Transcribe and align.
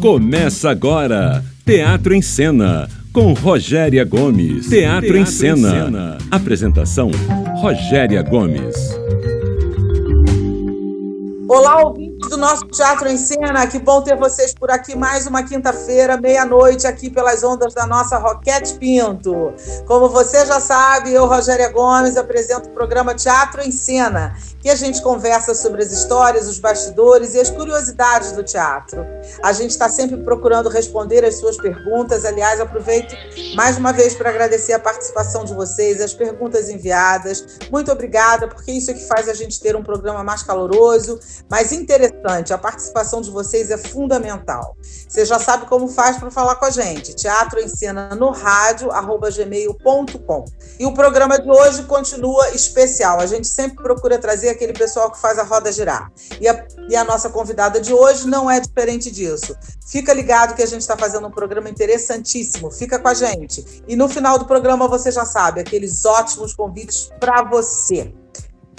Começa 0.00 0.70
agora 0.70 1.44
Teatro 1.62 2.14
em 2.14 2.22
Cena 2.22 2.88
com 3.12 3.34
Rogéria 3.34 4.02
Gomes. 4.02 4.66
Teatro, 4.66 5.00
Teatro 5.02 5.16
em, 5.18 5.26
cena. 5.26 5.68
em 5.68 5.84
Cena. 5.84 6.18
Apresentação 6.30 7.10
Rogéria 7.60 8.22
Gomes. 8.22 8.74
Olá, 11.46 11.92
do 12.28 12.36
nosso 12.36 12.66
Teatro 12.66 13.08
em 13.08 13.16
Cena. 13.16 13.66
Que 13.66 13.78
bom 13.78 14.02
ter 14.02 14.16
vocês 14.16 14.52
por 14.52 14.70
aqui 14.70 14.96
mais 14.96 15.26
uma 15.26 15.42
quinta-feira, 15.42 16.20
meia-noite, 16.20 16.86
aqui 16.86 17.08
pelas 17.08 17.42
ondas 17.42 17.72
da 17.72 17.86
nossa 17.86 18.18
Roquete 18.18 18.74
Pinto. 18.74 19.54
Como 19.86 20.08
você 20.08 20.44
já 20.44 20.60
sabe, 20.60 21.12
eu, 21.12 21.26
Rogéria 21.26 21.68
Gomes, 21.70 22.16
apresento 22.16 22.68
o 22.68 22.72
programa 22.72 23.14
Teatro 23.14 23.62
em 23.62 23.72
Cena 23.72 24.34
que 24.60 24.68
a 24.68 24.74
gente 24.74 25.00
conversa 25.02 25.54
sobre 25.54 25.82
as 25.82 25.90
histórias, 25.90 26.46
os 26.46 26.58
bastidores 26.58 27.34
e 27.34 27.40
as 27.40 27.50
curiosidades 27.50 28.32
do 28.32 28.42
teatro. 28.42 29.06
A 29.42 29.52
gente 29.52 29.70
está 29.70 29.88
sempre 29.88 30.18
procurando 30.18 30.68
responder 30.68 31.24
as 31.24 31.36
suas 31.38 31.56
perguntas. 31.56 32.24
Aliás, 32.24 32.60
aproveito 32.60 33.16
mais 33.54 33.78
uma 33.78 33.92
vez 33.92 34.14
para 34.14 34.28
agradecer 34.28 34.74
a 34.74 34.78
participação 34.78 35.44
de 35.44 35.54
vocês, 35.54 36.00
as 36.00 36.12
perguntas 36.12 36.68
enviadas. 36.68 37.58
Muito 37.70 37.90
obrigada, 37.90 38.46
porque 38.46 38.70
isso 38.70 38.90
é 38.90 38.94
que 38.94 39.06
faz 39.06 39.28
a 39.28 39.34
gente 39.34 39.58
ter 39.58 39.74
um 39.74 39.82
programa 39.82 40.22
mais 40.22 40.42
caloroso, 40.42 41.18
mais 41.48 41.72
interessante. 41.72 42.09
A 42.52 42.58
participação 42.58 43.20
de 43.20 43.30
vocês 43.30 43.70
é 43.70 43.76
fundamental. 43.76 44.76
Você 45.08 45.24
já 45.24 45.38
sabe 45.38 45.66
como 45.66 45.88
faz 45.88 46.18
para 46.18 46.30
falar 46.30 46.56
com 46.56 46.64
a 46.64 46.70
gente. 46.70 47.14
Teatro 47.14 47.60
em 47.60 47.68
cena 47.68 48.14
no 48.14 48.30
rádio, 48.30 48.90
arroba 48.90 49.30
gmail.com. 49.30 50.44
E 50.78 50.86
o 50.86 50.94
programa 50.94 51.38
de 51.38 51.50
hoje 51.50 51.82
continua 51.84 52.50
especial. 52.50 53.20
A 53.20 53.26
gente 53.26 53.48
sempre 53.48 53.82
procura 53.82 54.18
trazer 54.18 54.48
aquele 54.48 54.72
pessoal 54.72 55.10
que 55.10 55.18
faz 55.18 55.38
a 55.38 55.42
roda 55.42 55.72
girar. 55.72 56.10
E 56.40 56.48
a, 56.48 56.66
e 56.88 56.96
a 56.96 57.04
nossa 57.04 57.28
convidada 57.30 57.80
de 57.80 57.92
hoje 57.92 58.26
não 58.26 58.50
é 58.50 58.60
diferente 58.60 59.10
disso. 59.10 59.56
Fica 59.86 60.12
ligado 60.12 60.54
que 60.54 60.62
a 60.62 60.66
gente 60.66 60.82
está 60.82 60.96
fazendo 60.96 61.26
um 61.26 61.30
programa 61.30 61.68
interessantíssimo. 61.68 62.70
Fica 62.70 62.98
com 62.98 63.08
a 63.08 63.14
gente. 63.14 63.82
E 63.88 63.96
no 63.96 64.08
final 64.08 64.38
do 64.38 64.46
programa 64.46 64.86
você 64.86 65.10
já 65.10 65.24
sabe, 65.24 65.60
aqueles 65.60 66.04
ótimos 66.04 66.54
convites 66.54 67.10
para 67.18 67.42
você. 67.42 68.12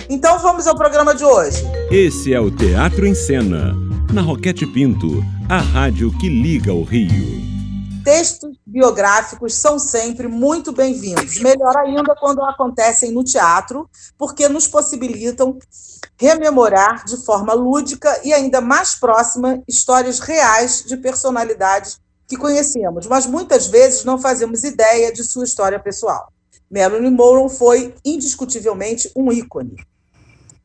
Então 0.09 0.39
vamos 0.39 0.67
ao 0.67 0.75
programa 0.75 1.13
de 1.15 1.23
hoje. 1.23 1.63
Esse 1.89 2.33
é 2.33 2.39
o 2.39 2.49
Teatro 2.49 3.05
em 3.05 3.15
Cena, 3.15 3.73
na 4.13 4.21
Roquete 4.21 4.65
Pinto, 4.65 5.23
a 5.49 5.59
rádio 5.59 6.11
que 6.17 6.27
liga 6.27 6.73
o 6.73 6.83
Rio. 6.83 7.41
Textos 8.03 8.57
biográficos 8.65 9.53
são 9.53 9.77
sempre 9.77 10.27
muito 10.27 10.71
bem-vindos, 10.71 11.39
melhor 11.39 11.77
ainda 11.77 12.15
quando 12.15 12.41
acontecem 12.41 13.11
no 13.11 13.23
teatro, 13.23 13.87
porque 14.17 14.49
nos 14.49 14.67
possibilitam 14.67 15.59
rememorar 16.19 17.05
de 17.05 17.17
forma 17.17 17.53
lúdica 17.53 18.19
e 18.23 18.33
ainda 18.33 18.59
mais 18.59 18.95
próxima 18.95 19.61
histórias 19.67 20.19
reais 20.19 20.83
de 20.85 20.97
personalidades 20.97 21.99
que 22.27 22.37
conhecemos, 22.37 23.05
mas 23.05 23.27
muitas 23.27 23.67
vezes 23.67 24.03
não 24.03 24.17
fazemos 24.17 24.63
ideia 24.63 25.11
de 25.13 25.23
sua 25.23 25.43
história 25.43 25.79
pessoal. 25.79 26.31
Marilyn 26.71 27.11
Monroe 27.11 27.49
foi 27.49 27.93
indiscutivelmente 28.03 29.11
um 29.15 29.31
ícone. 29.31 29.75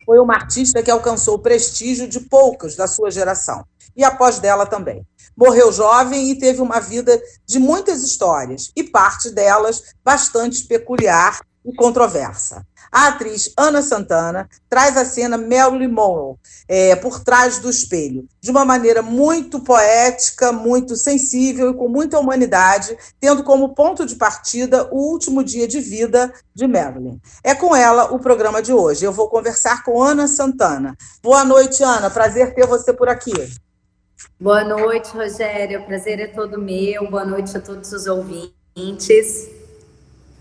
Foi 0.07 0.21
uma 0.21 0.35
artista 0.35 0.83
que 0.83 0.91
alcançou 0.91 1.35
o 1.35 1.41
prestígio 1.41 2.09
de 2.09 2.21
poucas 2.21 2.77
da 2.77 2.87
sua 2.87 3.11
geração, 3.11 3.67
e 3.97 4.05
após 4.05 4.39
dela 4.39 4.65
também 4.65 5.05
morreu 5.37 5.71
jovem 5.71 6.31
e 6.31 6.39
teve 6.39 6.63
uma 6.63 6.81
vida 6.81 7.21
de 7.45 7.59
muitas 7.59 8.03
histórias, 8.03 8.73
e 8.75 8.83
parte 8.83 9.31
delas 9.31 9.83
bastante 10.03 10.65
peculiar 10.65 11.41
e 11.65 11.75
controversa. 11.75 12.67
A 12.91 13.09
atriz 13.09 13.53
Ana 13.57 13.83
Santana 13.83 14.49
traz 14.69 14.97
a 14.97 15.05
cena 15.05 15.37
Marilyn 15.37 15.89
Monroe 15.89 16.37
é, 16.69 16.97
por 16.97 17.23
trás 17.23 17.59
do 17.59 17.71
espelho, 17.71 18.27
de 18.41 18.51
uma 18.51 18.65
maneira 18.65 19.03
muito 19.03 19.61
poética, 19.61 20.53
muito 20.53 20.97
sensível 20.97 21.71
e 21.71 21.75
com 21.75 21.89
muita 21.89 22.19
humanidade, 22.19 22.97
tendo 23.21 23.43
como 23.45 23.75
ponto 23.75 24.07
de 24.07 24.17
partida 24.17 24.89
o 24.91 25.11
último 25.11 25.43
dia 25.43 25.67
de 25.69 25.81
vida 25.81 26.33
de 26.55 26.67
Marilyn. 26.67 27.21
É 27.43 27.55
com 27.55 27.75
ela 27.75 28.13
o 28.13 28.19
programa 28.19 28.63
de 28.63 28.73
hoje. 28.73 29.05
Eu 29.05 29.13
vou 29.13 29.29
conversar 29.29 29.83
com 29.85 30.03
Ana 30.03 30.27
Santana. 30.27 30.97
Boa 31.23 31.45
noite, 31.45 31.83
Ana. 31.83 32.11
Prazer 32.11 32.55
ter 32.55 32.67
você 32.67 32.93
por 32.93 33.09
aqui. 33.09 33.33
Boa 34.41 34.65
noite, 34.65 35.09
Rogério. 35.17 35.81
O 35.81 35.85
prazer 35.85 36.21
é 36.21 36.27
todo 36.27 36.61
meu. 36.61 37.11
Boa 37.11 37.25
noite 37.25 37.57
a 37.57 37.61
todos 37.61 37.93
os 37.93 38.07
ouvintes. 38.07 39.49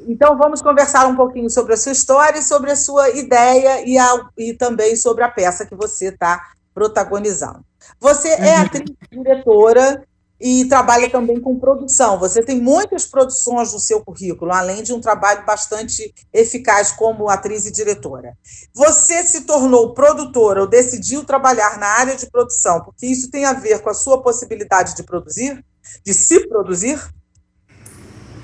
Então, 0.08 0.38
vamos 0.38 0.62
conversar 0.62 1.08
um 1.08 1.16
pouquinho 1.16 1.50
sobre 1.50 1.74
a 1.74 1.78
sua 1.78 1.92
história 1.92 2.42
sobre 2.42 2.72
a 2.72 2.76
sua 2.76 3.10
ideia 3.10 3.86
e, 3.86 3.98
a, 3.98 4.30
e 4.38 4.54
também 4.54 4.96
sobre 4.96 5.24
a 5.24 5.30
peça 5.30 5.66
que 5.66 5.76
você 5.76 6.08
está 6.08 6.42
protagonizando. 6.74 7.66
Você 8.00 8.30
é 8.30 8.58
uhum. 8.58 8.66
atriz 8.66 8.92
diretora 9.12 10.04
e 10.40 10.66
trabalha 10.66 11.10
também 11.10 11.40
com 11.40 11.58
produção. 11.58 12.20
Você 12.20 12.44
tem 12.44 12.62
muitas 12.62 13.06
produções 13.06 13.74
no 13.74 13.80
seu 13.80 14.04
currículo, 14.04 14.52
além 14.52 14.84
de 14.84 14.94
um 14.94 15.00
trabalho 15.00 15.46
bastante 15.46 16.14
eficaz 16.34 16.92
como 16.92 17.30
atriz 17.30 17.66
e 17.66 17.72
diretora. 17.72 18.38
Você 18.74 19.24
se 19.24 19.42
tornou 19.42 19.94
produtora 19.94 20.62
ou 20.62 20.68
decidiu 20.68 21.24
trabalhar 21.24 21.80
na 21.80 21.88
área 21.88 22.16
de 22.16 22.30
produção, 22.30 22.82
porque 22.82 23.06
isso 23.06 23.32
tem 23.32 23.46
a 23.46 23.54
ver 23.54 23.82
com 23.82 23.90
a 23.90 23.94
sua 23.94 24.22
possibilidade 24.22 24.96
de 24.96 25.04
produzir, 25.04 25.64
de 26.04 26.14
se 26.14 26.48
produzir? 26.48 27.00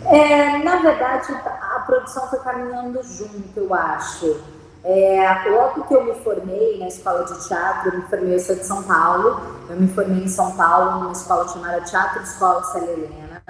É, 0.05 0.57
na 0.57 0.77
verdade, 0.77 1.31
a 1.33 1.83
produção 1.85 2.27
foi 2.29 2.39
caminhando 2.39 3.01
junto, 3.03 3.59
eu 3.59 3.73
acho. 3.73 4.41
É, 4.83 5.49
logo 5.49 5.83
que 5.83 5.93
eu 5.93 6.03
me 6.03 6.15
formei 6.23 6.79
na 6.79 6.87
escola 6.87 7.23
de 7.23 7.47
teatro, 7.47 7.91
eu 7.91 7.99
me 7.99 8.07
formei, 8.07 8.35
eu 8.35 8.39
sou 8.39 8.55
de 8.55 8.65
São 8.65 8.81
Paulo, 8.83 9.39
eu 9.69 9.75
me 9.75 9.87
formei 9.87 10.23
em 10.23 10.27
São 10.27 10.55
Paulo, 10.55 10.99
numa 10.99 11.11
escola 11.11 11.47
chamada 11.47 11.81
Teatro 11.81 12.23
Escola 12.23 12.63
Célia 12.63 12.91
Helena. 12.91 13.43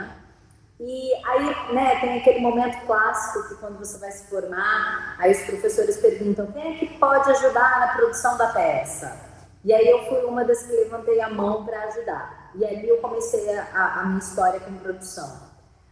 E 0.77 1.13
aí, 1.25 1.73
né, 1.73 1.99
tem 2.01 2.17
aquele 2.17 2.39
momento 2.39 2.85
clássico 2.85 3.47
que 3.47 3.55
quando 3.55 3.77
você 3.77 3.97
vai 3.99 4.11
se 4.11 4.27
formar, 4.29 5.15
aí 5.19 5.31
os 5.31 5.41
professores 5.43 5.97
perguntam 5.97 6.47
quem 6.47 6.73
é 6.73 6.77
que 6.77 6.87
pode 6.97 7.29
ajudar 7.29 7.79
na 7.79 7.87
produção 7.89 8.35
da 8.35 8.47
peça. 8.47 9.15
E 9.63 9.71
aí 9.71 9.87
eu 9.87 10.05
fui 10.09 10.25
uma 10.25 10.43
das 10.43 10.63
que 10.63 10.73
levantei 10.73 11.21
a 11.21 11.29
mão 11.29 11.63
para 11.63 11.83
ajudar. 11.83 12.51
E 12.55 12.65
ali 12.65 12.89
eu 12.89 12.97
comecei 12.97 13.57
a, 13.57 14.01
a 14.01 14.05
minha 14.05 14.19
história 14.19 14.59
com 14.59 14.73
produção. 14.73 15.50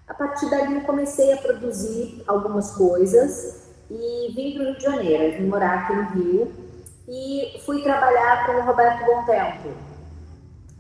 A 0.10 0.14
partir 0.16 0.50
dali 0.50 0.74
eu 0.74 0.82
comecei 0.82 1.32
a 1.32 1.38
produzir 1.38 2.24
algumas 2.28 2.72
coisas 2.72 3.70
e 3.92 4.32
vim 4.34 4.54
para 4.54 4.64
o 4.64 4.66
Rio 4.66 4.78
de 4.78 4.84
Janeiro, 4.84 5.38
vim 5.38 5.48
morar 5.48 5.84
aqui 5.84 5.96
no 5.96 6.04
Rio 6.10 6.52
e 7.08 7.62
fui 7.64 7.84
trabalhar 7.84 8.48
com 8.48 8.54
o 8.54 8.62
Roberto 8.62 9.06
Bom 9.06 9.24
Tempo. 9.26 9.70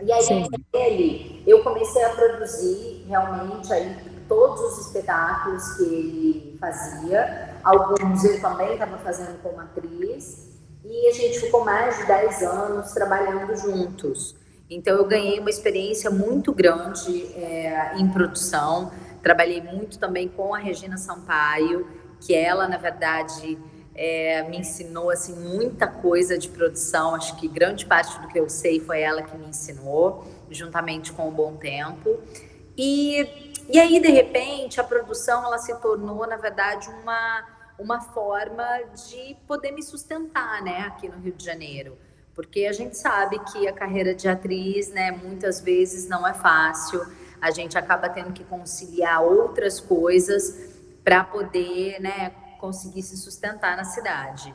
E 0.01 0.11
aí, 0.11 0.23
Sim. 0.23 0.47
ele, 0.73 1.43
eu 1.45 1.63
comecei 1.63 2.03
a 2.03 2.09
produzir 2.09 3.05
realmente 3.07 3.71
aí 3.71 3.97
todos 4.27 4.61
os 4.61 4.87
espetáculos 4.87 5.73
que 5.73 5.83
ele 5.83 6.57
fazia. 6.59 7.55
Alguns 7.63 8.23
eu 8.23 8.39
também 8.41 8.73
estava 8.73 8.97
fazendo 8.99 9.41
como 9.43 9.59
atriz. 9.59 10.47
E 10.85 11.07
a 11.07 11.11
gente 11.11 11.39
ficou 11.39 11.65
mais 11.65 11.97
de 11.97 12.05
10 12.05 12.43
anos 12.43 12.91
trabalhando 12.93 13.53
juntos. 13.55 14.35
Então, 14.69 14.95
eu 14.95 15.05
ganhei 15.05 15.39
uma 15.39 15.49
experiência 15.49 16.09
muito 16.09 16.53
grande 16.53 17.25
é, 17.35 17.97
em 17.97 18.07
produção. 18.07 18.91
Trabalhei 19.21 19.61
muito 19.61 19.99
também 19.99 20.27
com 20.27 20.53
a 20.53 20.57
Regina 20.57 20.97
Sampaio 20.97 21.87
que 22.19 22.35
ela, 22.35 22.67
na 22.67 22.77
verdade, 22.77 23.57
é, 23.95 24.43
me 24.43 24.57
ensinou 24.59 25.09
assim 25.09 25.35
muita 25.35 25.87
coisa 25.87 26.37
de 26.37 26.49
produção. 26.49 27.15
Acho 27.15 27.35
que 27.37 27.47
grande 27.47 27.85
parte 27.85 28.19
do 28.19 28.27
que 28.27 28.39
eu 28.39 28.49
sei 28.49 28.79
foi 28.79 29.01
ela 29.01 29.21
que 29.21 29.35
me 29.37 29.47
ensinou, 29.47 30.25
juntamente 30.49 31.11
com 31.11 31.27
o 31.27 31.31
Bom 31.31 31.55
Tempo. 31.55 32.19
E, 32.77 33.53
e 33.69 33.79
aí, 33.79 33.99
de 33.99 34.09
repente, 34.09 34.79
a 34.79 34.83
produção 34.83 35.43
ela 35.43 35.57
se 35.57 35.73
tornou, 35.75 36.25
na 36.27 36.37
verdade, 36.37 36.89
uma, 36.89 37.45
uma 37.77 38.01
forma 38.01 38.65
de 39.07 39.35
poder 39.47 39.71
me 39.71 39.83
sustentar 39.83 40.61
né, 40.61 40.81
aqui 40.81 41.07
no 41.07 41.17
Rio 41.17 41.33
de 41.33 41.43
Janeiro. 41.43 41.97
Porque 42.33 42.65
a 42.65 42.71
gente 42.71 42.97
sabe 42.97 43.37
que 43.51 43.67
a 43.67 43.73
carreira 43.73 44.15
de 44.15 44.29
atriz, 44.29 44.89
né, 44.91 45.11
muitas 45.11 45.59
vezes 45.59 46.07
não 46.07 46.25
é 46.25 46.33
fácil. 46.33 47.05
A 47.41 47.51
gente 47.51 47.77
acaba 47.77 48.09
tendo 48.09 48.33
que 48.33 48.43
conciliar 48.43 49.23
outras 49.23 49.79
coisas 49.79 50.75
para 51.03 51.23
poder 51.23 51.99
né, 51.99 52.31
conseguir 52.59 53.01
se 53.01 53.17
sustentar 53.17 53.75
na 53.77 53.83
cidade. 53.83 54.53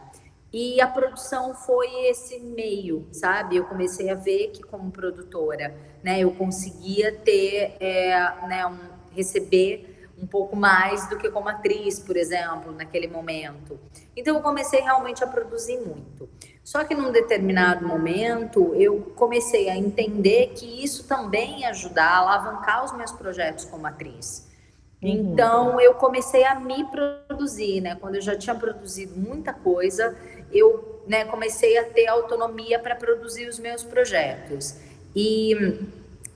E 0.53 0.81
a 0.81 0.87
produção 0.87 1.53
foi 1.53 1.89
esse 2.07 2.39
meio, 2.39 3.09
sabe? 3.11 3.57
Eu 3.57 3.65
comecei 3.65 4.09
a 4.09 4.15
ver 4.15 4.53
que 4.53 4.63
como 4.63 4.91
produtora, 4.91 5.75
né, 6.01 6.21
eu 6.21 6.31
conseguia 6.31 7.13
ter, 7.13 7.77
é, 7.81 8.15
né, 8.47 8.65
um, 8.65 8.79
receber 9.11 10.09
um 10.17 10.27
pouco 10.29 10.55
mais 10.55 11.09
do 11.09 11.19
que 11.19 11.29
como 11.29 11.49
atriz, 11.49 11.99
por 11.99 12.17
exemplo, 12.17 12.71
naquele 12.71 13.09
momento. 13.09 13.81
Então 14.17 14.37
eu 14.37 14.43
comecei 14.43 14.81
realmente 14.81 15.25
a 15.25 15.27
produzir 15.27 15.79
muito. 15.81 16.29
Só 16.65 16.83
que 16.83 16.95
num 16.95 17.13
determinado 17.13 17.87
momento 17.87 18.75
eu 18.75 19.13
comecei 19.15 19.69
a 19.69 19.77
entender 19.77 20.53
que 20.57 20.83
isso 20.83 21.07
também 21.07 21.61
ia 21.61 21.69
ajudar 21.69 22.09
a 22.09 22.19
alavancar 22.19 22.85
os 22.85 22.97
meus 22.97 23.13
projetos 23.13 23.67
como 23.67 23.87
atriz. 23.87 24.49
Uhum. 25.03 25.11
Então 25.11 25.79
eu 25.79 25.95
comecei 25.95 26.43
a 26.43 26.59
me 26.59 26.83
produzir, 26.85 27.83
né? 27.83 27.97
Quando 28.01 28.15
eu 28.15 28.23
já 28.23 28.35
tinha 28.35 28.55
produzido 28.55 29.15
muita 29.15 29.53
coisa, 29.53 30.17
eu 30.51 31.03
né, 31.07 31.27
comecei 31.27 31.77
a 31.77 31.85
ter 31.85 32.07
autonomia 32.07 32.79
para 32.79 32.95
produzir 32.95 33.47
os 33.47 33.59
meus 33.59 33.85
projetos. 33.85 34.75
E, 35.15 35.55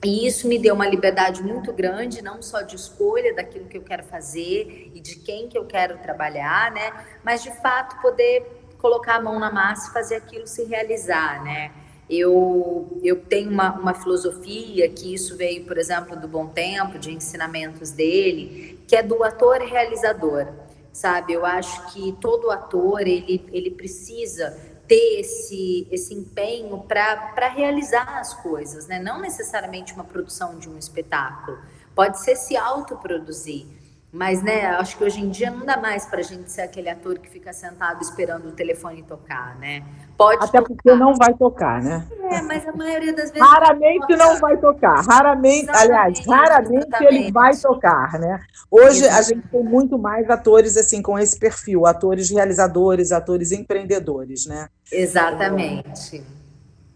E 0.01 0.25
isso 0.25 0.47
me 0.47 0.57
deu 0.57 0.75
uma 0.75 0.87
liberdade 0.87 1.43
muito 1.43 1.73
grande, 1.73 2.21
não 2.21 2.41
só 2.41 2.61
de 2.61 2.75
escolha 2.75 3.33
daquilo 3.35 3.65
que 3.65 3.77
eu 3.77 3.81
quero 3.81 4.03
fazer 4.03 4.91
e 4.93 5.01
de 5.01 5.17
quem 5.17 5.49
que 5.49 5.57
eu 5.57 5.65
quero 5.65 5.97
trabalhar, 5.97 6.71
né? 6.71 7.05
Mas 7.21 7.43
de 7.43 7.51
fato 7.61 7.99
poder 8.01 8.58
colocar 8.79 9.15
a 9.15 9.21
mão 9.21 9.39
na 9.39 9.51
massa 9.51 9.89
e 9.89 9.93
fazer 9.93 10.15
aquilo 10.15 10.47
se 10.47 10.63
realizar, 10.63 11.43
né? 11.43 11.71
Eu, 12.09 12.99
eu 13.03 13.17
tenho 13.17 13.51
uma, 13.51 13.71
uma 13.73 13.93
filosofia 13.93 14.89
que 14.89 15.13
isso 15.13 15.37
veio, 15.37 15.65
por 15.65 15.77
exemplo, 15.77 16.15
do 16.15 16.27
Bom 16.27 16.47
Tempo, 16.47 16.97
de 16.97 17.13
ensinamentos 17.13 17.91
dele, 17.91 18.83
que 18.87 18.95
é 18.95 19.03
do 19.03 19.23
ator 19.23 19.59
realizador, 19.59 20.47
sabe? 20.91 21.33
Eu 21.33 21.45
acho 21.45 21.93
que 21.93 22.11
todo 22.13 22.49
ator, 22.49 23.01
ele, 23.01 23.45
ele 23.51 23.69
precisa 23.69 24.57
ter 24.87 25.19
esse, 25.19 25.87
esse 25.91 26.15
empenho 26.15 26.79
para 26.79 27.47
realizar 27.47 28.17
as 28.17 28.33
coisas, 28.33 28.87
né? 28.87 28.97
Não 28.97 29.21
necessariamente 29.21 29.93
uma 29.93 30.03
produção 30.03 30.57
de 30.57 30.67
um 30.67 30.79
espetáculo. 30.79 31.59
Pode 31.93 32.19
ser 32.21 32.35
se 32.35 32.57
autoproduzir. 32.57 33.67
Mas, 34.11 34.41
né, 34.41 34.65
acho 34.65 34.97
que 34.97 35.03
hoje 35.03 35.21
em 35.21 35.29
dia 35.29 35.51
não 35.51 35.63
dá 35.63 35.77
mais 35.77 36.03
para 36.05 36.19
a 36.19 36.23
gente 36.23 36.51
ser 36.51 36.61
aquele 36.61 36.89
ator 36.89 37.19
que 37.19 37.29
fica 37.29 37.53
sentado 37.53 38.01
esperando 38.01 38.47
o 38.47 38.51
telefone 38.51 39.03
tocar, 39.03 39.55
né? 39.59 39.83
Pode 40.17 40.43
Até 40.43 40.57
tocar. 40.57 40.63
porque 40.63 40.95
não 40.95 41.13
vai 41.15 41.31
tocar, 41.35 41.79
né? 41.81 42.07
É, 42.31 42.41
mas 42.41 42.67
a 42.67 42.71
maioria 42.73 43.13
das 43.13 43.29
vezes. 43.29 43.47
Raramente 43.47 44.15
não, 44.15 44.33
não 44.33 44.39
vai 44.39 44.57
tocar. 44.57 45.05
Raramente, 45.05 45.69
exatamente, 45.69 45.91
aliás, 45.91 46.25
raramente 46.25 46.87
exatamente. 46.87 47.15
ele 47.15 47.31
vai 47.31 47.55
tocar, 47.55 48.19
né? 48.19 48.39
Hoje 48.71 49.05
exatamente. 49.05 49.19
a 49.19 49.21
gente 49.21 49.47
tem 49.47 49.63
muito 49.63 49.99
mais 49.99 50.27
atores 50.27 50.75
assim 50.75 51.03
com 51.03 51.17
esse 51.19 51.37
perfil, 51.37 51.85
atores 51.85 52.31
realizadores, 52.31 53.11
atores 53.11 53.51
empreendedores, 53.51 54.47
né? 54.47 54.69
Exatamente. 54.91 56.23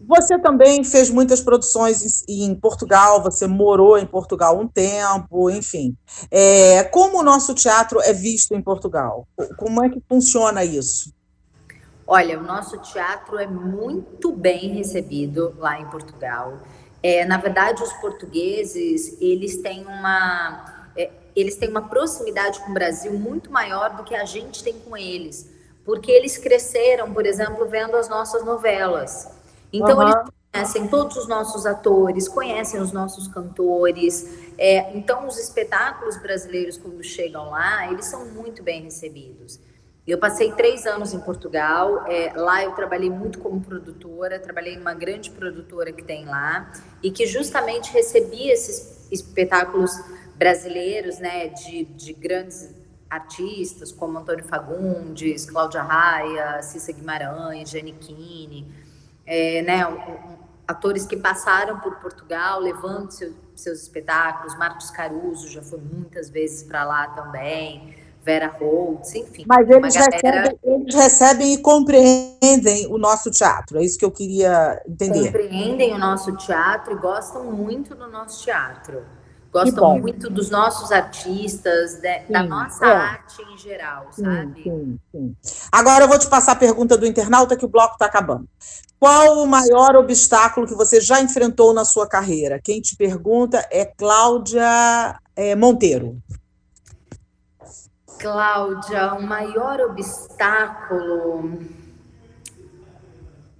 Você 0.06 0.38
também 0.38 0.84
fez 0.84 1.10
muitas 1.10 1.40
produções 1.40 2.24
em, 2.28 2.54
Portugal, 2.54 3.22
você 3.22 3.46
morou 3.46 3.98
em 3.98 4.06
Portugal 4.06 4.58
um 4.58 4.68
tempo, 4.68 5.50
enfim. 5.50 5.96
É, 6.30 6.84
como 6.84 7.18
o 7.18 7.22
nosso 7.22 7.54
teatro 7.54 8.00
é 8.02 8.12
visto 8.12 8.54
em 8.54 8.62
Portugal? 8.62 9.26
Como 9.56 9.82
é 9.82 9.88
que 9.88 10.02
funciona 10.08 10.64
isso? 10.64 11.12
Olha, 12.06 12.38
o 12.38 12.42
nosso 12.42 12.76
teatro 12.78 13.38
é 13.38 13.46
muito 13.46 14.30
bem 14.30 14.74
recebido 14.74 15.54
lá 15.58 15.80
em 15.80 15.86
Portugal. 15.86 16.58
É, 17.02 17.24
na 17.24 17.38
verdade, 17.38 17.82
os 17.82 17.92
portugueses 17.94 19.16
eles 19.20 19.58
têm 19.58 19.84
uma 19.86 20.90
é, 20.96 21.10
eles 21.34 21.56
têm 21.56 21.68
uma 21.68 21.88
proximidade 21.88 22.60
com 22.60 22.70
o 22.70 22.74
Brasil 22.74 23.12
muito 23.12 23.50
maior 23.50 23.96
do 23.96 24.04
que 24.04 24.14
a 24.14 24.24
gente 24.24 24.62
tem 24.62 24.74
com 24.74 24.96
eles, 24.96 25.50
porque 25.84 26.10
eles 26.10 26.36
cresceram, 26.38 27.12
por 27.12 27.26
exemplo, 27.26 27.66
vendo 27.66 27.96
as 27.96 28.08
nossas 28.08 28.44
novelas. 28.44 29.33
Então, 29.74 29.98
uhum. 29.98 30.02
eles 30.02 30.16
conhecem 30.52 30.86
todos 30.86 31.16
os 31.16 31.26
nossos 31.26 31.66
atores, 31.66 32.28
conhecem 32.28 32.80
os 32.80 32.92
nossos 32.92 33.26
cantores. 33.26 34.52
É, 34.56 34.96
então, 34.96 35.26
os 35.26 35.36
espetáculos 35.36 36.16
brasileiros, 36.16 36.78
quando 36.78 37.02
chegam 37.02 37.50
lá, 37.50 37.90
eles 37.90 38.06
são 38.06 38.24
muito 38.26 38.62
bem 38.62 38.82
recebidos. 38.82 39.58
Eu 40.06 40.18
passei 40.18 40.52
três 40.52 40.86
anos 40.86 41.12
em 41.12 41.18
Portugal. 41.18 42.06
É, 42.06 42.32
lá 42.36 42.62
eu 42.62 42.70
trabalhei 42.72 43.10
muito 43.10 43.40
como 43.40 43.60
produtora, 43.60 44.38
trabalhei 44.38 44.76
numa 44.76 44.94
grande 44.94 45.30
produtora 45.30 45.92
que 45.92 46.04
tem 46.04 46.24
lá 46.24 46.70
e 47.02 47.10
que 47.10 47.26
justamente 47.26 47.92
recebia 47.92 48.52
esses 48.52 49.08
espetáculos 49.10 49.90
brasileiros, 50.36 51.18
né, 51.18 51.48
de, 51.48 51.84
de 51.84 52.12
grandes 52.12 52.72
artistas 53.08 53.90
como 53.90 54.18
Antônio 54.18 54.44
Fagundes, 54.44 55.46
Cláudia 55.46 55.82
Raia, 55.82 56.62
Cissa 56.62 56.92
Guimarães, 56.92 57.70
Giannichini 57.70 58.83
é, 59.26 59.62
né, 59.62 59.82
atores 60.66 61.06
que 61.06 61.16
passaram 61.16 61.78
por 61.80 61.96
Portugal 61.96 62.60
levando 62.60 63.10
seu, 63.10 63.32
seus 63.54 63.82
espetáculos. 63.82 64.56
Marcos 64.56 64.90
Caruso 64.90 65.48
já 65.48 65.62
foi 65.62 65.80
muitas 65.80 66.28
vezes 66.30 66.62
para 66.62 66.84
lá 66.84 67.08
também. 67.08 67.94
Vera 68.24 68.48
Holtz, 68.58 69.14
enfim. 69.14 69.44
Mas 69.46 69.68
eles, 69.68 69.94
galera... 69.94 70.16
recebem, 70.16 70.58
eles 70.62 70.94
recebem 70.94 71.54
e 71.54 71.58
compreendem 71.58 72.86
o 72.88 72.96
nosso 72.96 73.30
teatro, 73.30 73.78
é 73.78 73.84
isso 73.84 73.98
que 73.98 74.04
eu 74.04 74.10
queria 74.10 74.82
entender. 74.88 75.26
Compreendem 75.26 75.92
o 75.92 75.98
nosso 75.98 76.34
teatro 76.36 76.94
e 76.94 76.96
gostam 76.96 77.44
muito 77.52 77.94
do 77.94 78.08
nosso 78.08 78.42
teatro. 78.42 79.04
Gostam 79.52 80.00
muito 80.00 80.28
dos 80.28 80.50
nossos 80.50 80.90
artistas, 80.90 82.00
de, 82.00 82.20
da 82.28 82.42
nossa 82.42 82.84
é. 82.84 82.92
arte 82.92 83.40
em 83.42 83.56
geral, 83.56 84.08
sabe? 84.10 84.64
Sim, 84.64 84.98
sim, 85.12 85.36
sim. 85.42 85.68
Agora 85.70 86.02
eu 86.02 86.08
vou 86.08 86.18
te 86.18 86.26
passar 86.26 86.52
a 86.52 86.56
pergunta 86.56 86.96
do 86.96 87.06
internauta 87.06 87.56
que 87.56 87.64
o 87.64 87.68
bloco 87.68 87.92
está 87.92 88.06
acabando. 88.06 88.48
Qual 89.04 89.42
o 89.42 89.46
maior 89.46 89.96
obstáculo 89.96 90.66
que 90.66 90.74
você 90.74 90.98
já 90.98 91.20
enfrentou 91.20 91.74
na 91.74 91.84
sua 91.84 92.08
carreira? 92.08 92.58
Quem 92.58 92.80
te 92.80 92.96
pergunta 92.96 93.62
é 93.70 93.84
Cláudia 93.84 95.20
é, 95.36 95.54
Monteiro. 95.54 96.16
Cláudia, 98.18 99.12
o 99.12 99.22
maior 99.22 99.78
obstáculo. 99.82 101.60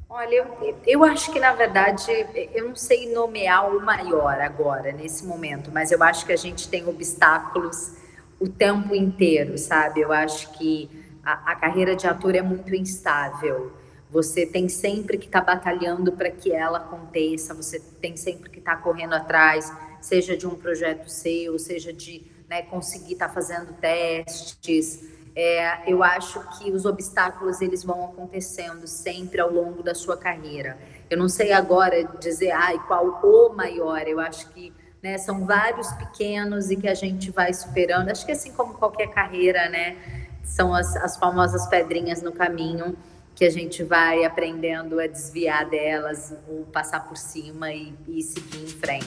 Olha, 0.09 0.35
eu, 0.35 0.79
eu 0.87 1.05
acho 1.05 1.31
que 1.31 1.39
na 1.39 1.53
verdade 1.53 2.11
eu 2.55 2.67
não 2.69 2.75
sei 2.75 3.13
nomear 3.13 3.69
o 3.69 3.79
maior 3.83 4.41
agora, 4.41 4.93
nesse 4.93 5.27
momento, 5.27 5.71
mas 5.71 5.93
eu 5.93 6.03
acho 6.03 6.25
que 6.25 6.33
a 6.33 6.39
gente 6.39 6.71
tem 6.71 6.89
obstáculos 6.89 7.93
o 8.41 8.49
tempo 8.49 8.95
inteiro, 8.95 9.59
sabe? 9.59 10.01
Eu 10.01 10.11
acho 10.11 10.53
que 10.53 10.89
a, 11.23 11.53
a 11.53 11.55
carreira 11.55 11.95
de 11.95 12.07
ator 12.07 12.35
é 12.35 12.41
muito 12.41 12.75
instável. 12.75 13.84
Você 14.15 14.47
tem 14.47 14.69
sempre 14.69 15.19
que 15.19 15.27
estar 15.27 15.41
tá 15.41 15.57
batalhando 15.57 16.13
para 16.13 16.31
que 16.31 16.53
ela 16.53 16.79
aconteça, 16.79 17.53
você 17.53 17.81
tem 18.01 18.17
sempre 18.17 18.49
que 18.49 18.61
estar 18.61 18.77
tá 18.77 18.81
correndo 18.81 19.13
atrás, 19.13 19.73
seja 20.01 20.37
de 20.37 20.47
um 20.47 20.55
projeto 20.55 21.09
seu, 21.09 21.59
seja 21.59 21.93
de 21.93 22.25
né, 22.49 22.63
conseguir 22.63 23.15
estar 23.15 23.27
tá 23.27 23.35
fazendo 23.35 23.73
testes. 23.73 25.03
É, 25.35 25.91
eu 25.91 26.05
acho 26.05 26.41
que 26.57 26.71
os 26.71 26.85
obstáculos 26.85 27.61
eles 27.61 27.83
vão 27.83 28.05
acontecendo 28.05 28.87
sempre 28.87 29.41
ao 29.41 29.53
longo 29.53 29.83
da 29.83 29.97
sua 29.97 30.17
carreira. 30.17 30.79
Eu 31.11 31.19
não 31.19 31.29
sei 31.29 31.51
agora 31.53 32.05
dizer 32.21 32.53
ai, 32.53 32.79
qual 32.87 33.21
o 33.21 33.53
maior, 33.53 34.07
eu 34.07 34.21
acho 34.21 34.49
que 34.51 34.73
né, 35.03 35.19
são 35.19 35.45
vários 35.45 35.91
pequenos 35.95 36.71
e 36.71 36.77
que 36.77 36.87
a 36.87 36.95
gente 36.95 37.33
vai 37.33 37.53
superando. 37.53 38.11
Acho 38.11 38.25
que 38.25 38.31
assim 38.31 38.53
como 38.53 38.75
qualquer 38.75 39.09
carreira, 39.09 39.69
né, 39.69 39.97
são 40.45 40.73
as, 40.73 40.95
as 40.99 41.17
famosas 41.17 41.67
pedrinhas 41.67 42.23
no 42.23 42.31
caminho 42.31 42.97
que 43.35 43.45
a 43.45 43.51
gente 43.51 43.83
vai 43.83 44.25
aprendendo 44.25 45.01
a 45.01 45.07
desviar 45.07 45.69
delas 45.69 46.33
ou 46.49 46.65
passar 46.67 47.01
por 47.05 47.17
cima 47.17 47.73
e, 47.73 47.95
e 48.07 48.23
seguir 48.23 48.63
em 48.63 48.69
frente. 48.69 49.07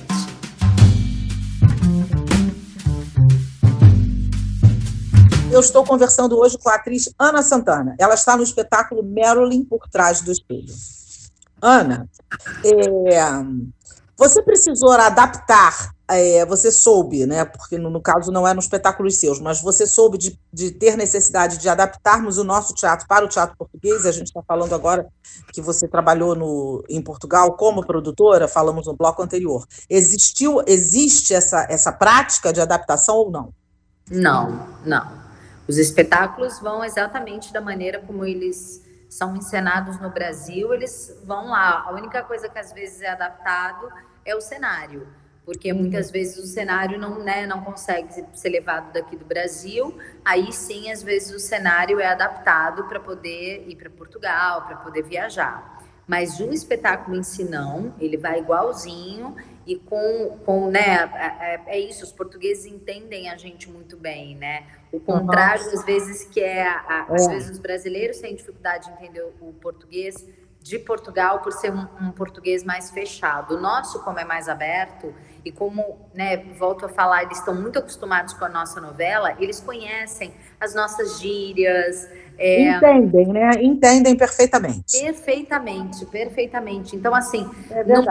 Eu 5.49 5.61
estou 5.61 5.85
conversando 5.85 6.37
hoje 6.37 6.57
com 6.57 6.69
a 6.69 6.75
atriz 6.75 7.09
Ana 7.17 7.41
Santana. 7.41 7.95
Ela 7.97 8.15
está 8.15 8.35
no 8.35 8.43
espetáculo 8.43 9.01
Marilyn 9.01 9.63
por 9.63 9.87
trás 9.87 10.21
do 10.21 10.31
espelho. 10.31 10.73
Ana, 11.61 12.07
é, 12.65 13.23
você 14.17 14.43
precisou 14.43 14.91
adaptar 14.91 15.96
é, 16.09 16.45
você 16.45 16.71
soube, 16.71 17.25
né? 17.25 17.43
Porque 17.43 17.77
no, 17.77 17.89
no, 17.89 18.01
caso 18.01 18.31
não 18.31 18.47
é 18.47 18.53
nos 18.53 18.65
espetáculos 18.65 19.19
seus, 19.19 19.39
mas 19.39 19.61
você 19.61 19.85
soube 19.85 20.17
de, 20.17 20.39
de, 20.53 20.71
ter 20.71 20.95
necessidade 20.95 21.57
de 21.57 21.67
adaptarmos 21.67 22.37
o 22.37 22.45
nosso 22.45 22.73
teatro 22.73 23.05
para 23.07 23.25
o 23.25 23.27
teatro 23.27 23.57
português. 23.57 24.05
A 24.05 24.11
gente 24.11 24.27
está 24.27 24.41
falando 24.41 24.73
agora 24.73 25.05
que 25.51 25.61
você 25.61 25.87
trabalhou 25.87 26.33
no, 26.33 26.83
em 26.87 27.01
Portugal 27.01 27.57
como 27.57 27.85
produtora, 27.85 28.47
falamos 28.47 28.87
no 28.87 28.95
bloco 28.95 29.21
anterior. 29.21 29.67
Existiu, 29.89 30.63
existe 30.65 31.33
essa, 31.33 31.67
essa 31.69 31.91
prática 31.91 32.53
de 32.53 32.61
adaptação 32.61 33.17
ou 33.17 33.29
não? 33.29 33.53
Não, 34.09 34.65
não. 34.85 35.27
Os 35.67 35.77
espetáculos 35.77 36.59
vão 36.61 36.85
exatamente 36.85 37.51
da 37.51 37.59
maneira 37.59 37.99
como 37.99 38.23
eles 38.23 38.81
são 39.09 39.35
encenados 39.35 39.99
no 39.99 40.09
Brasil, 40.09 40.73
eles 40.73 41.13
vão 41.25 41.49
lá. 41.49 41.83
A 41.85 41.91
única 41.91 42.23
coisa 42.23 42.47
que 42.47 42.57
às 42.57 42.71
vezes 42.71 43.01
é 43.01 43.09
adaptado 43.09 43.89
é 44.23 44.33
o 44.33 44.39
cenário 44.39 45.05
porque 45.47 45.71
muitas 45.71 46.11
vezes 46.11 46.37
o 46.43 46.45
cenário 46.45 46.99
não, 46.99 47.23
né, 47.23 47.47
não 47.47 47.63
consegue 47.63 48.21
ser 48.33 48.49
levado 48.49 48.91
daqui 48.91 49.15
do 49.15 49.23
Brasil. 49.23 49.97
Aí 50.25 50.51
sim, 50.51 50.91
às 50.91 51.01
vezes 51.01 51.33
o 51.33 51.39
cenário 51.39 52.01
é 52.01 52.05
adaptado 52.05 52.83
para 52.83 52.99
poder 52.99 53.63
ir 53.65 53.77
para 53.77 53.89
Portugal, 53.89 54.67
para 54.67 54.75
poder 54.75 55.03
viajar. 55.03 55.87
Mas 56.05 56.37
o 56.41 56.51
espetáculo 56.51 57.15
em 57.15 57.23
si 57.23 57.45
não, 57.45 57.93
ele 57.97 58.17
vai 58.17 58.39
igualzinho 58.39 59.37
e 59.65 59.77
com, 59.77 60.37
com 60.45 60.69
né, 60.69 61.09
é, 61.39 61.77
é, 61.77 61.79
isso, 61.79 62.03
os 62.03 62.11
portugueses 62.11 62.65
entendem 62.65 63.29
a 63.29 63.37
gente 63.37 63.69
muito 63.69 63.95
bem, 63.95 64.35
né? 64.35 64.65
O 64.91 64.99
contrário, 64.99 65.65
uhum. 65.65 65.79
às 65.79 65.85
vezes, 65.85 66.25
que 66.25 66.41
é, 66.41 66.67
a, 66.67 67.07
às 67.09 67.25
é. 67.25 67.29
vezes 67.29 67.51
os 67.51 67.59
brasileiros 67.59 68.19
têm 68.19 68.35
dificuldade 68.35 68.87
de 68.87 68.91
entender 68.91 69.25
o 69.39 69.53
português 69.53 70.27
de 70.67 70.79
Portugal 70.79 71.39
por 71.39 71.53
ser 71.53 71.71
um, 71.71 71.87
um 72.01 72.11
português 72.11 72.63
mais 72.63 72.91
fechado. 72.91 73.55
O 73.55 73.59
nosso, 73.59 74.03
como 74.03 74.19
é 74.19 74.25
mais 74.25 74.49
aberto, 74.49 75.13
e 75.43 75.51
como, 75.51 76.09
né, 76.13 76.37
volto 76.57 76.85
a 76.85 76.89
falar, 76.89 77.23
eles 77.23 77.37
estão 77.37 77.55
muito 77.55 77.79
acostumados 77.79 78.33
com 78.33 78.43
a 78.43 78.49
nossa 78.49 78.81
novela, 78.81 79.33
eles 79.39 79.61
conhecem 79.61 80.33
as 80.59 80.75
nossas 80.75 81.19
gírias. 81.19 82.09
É... 82.37 82.71
Entendem, 82.71 83.27
né? 83.27 83.51
Entendem 83.61 84.15
perfeitamente. 84.15 84.99
Perfeitamente, 84.99 86.05
perfeitamente. 86.05 86.95
Então, 86.95 87.15
assim, 87.15 87.49
é 87.71 87.83
não, 87.83 88.03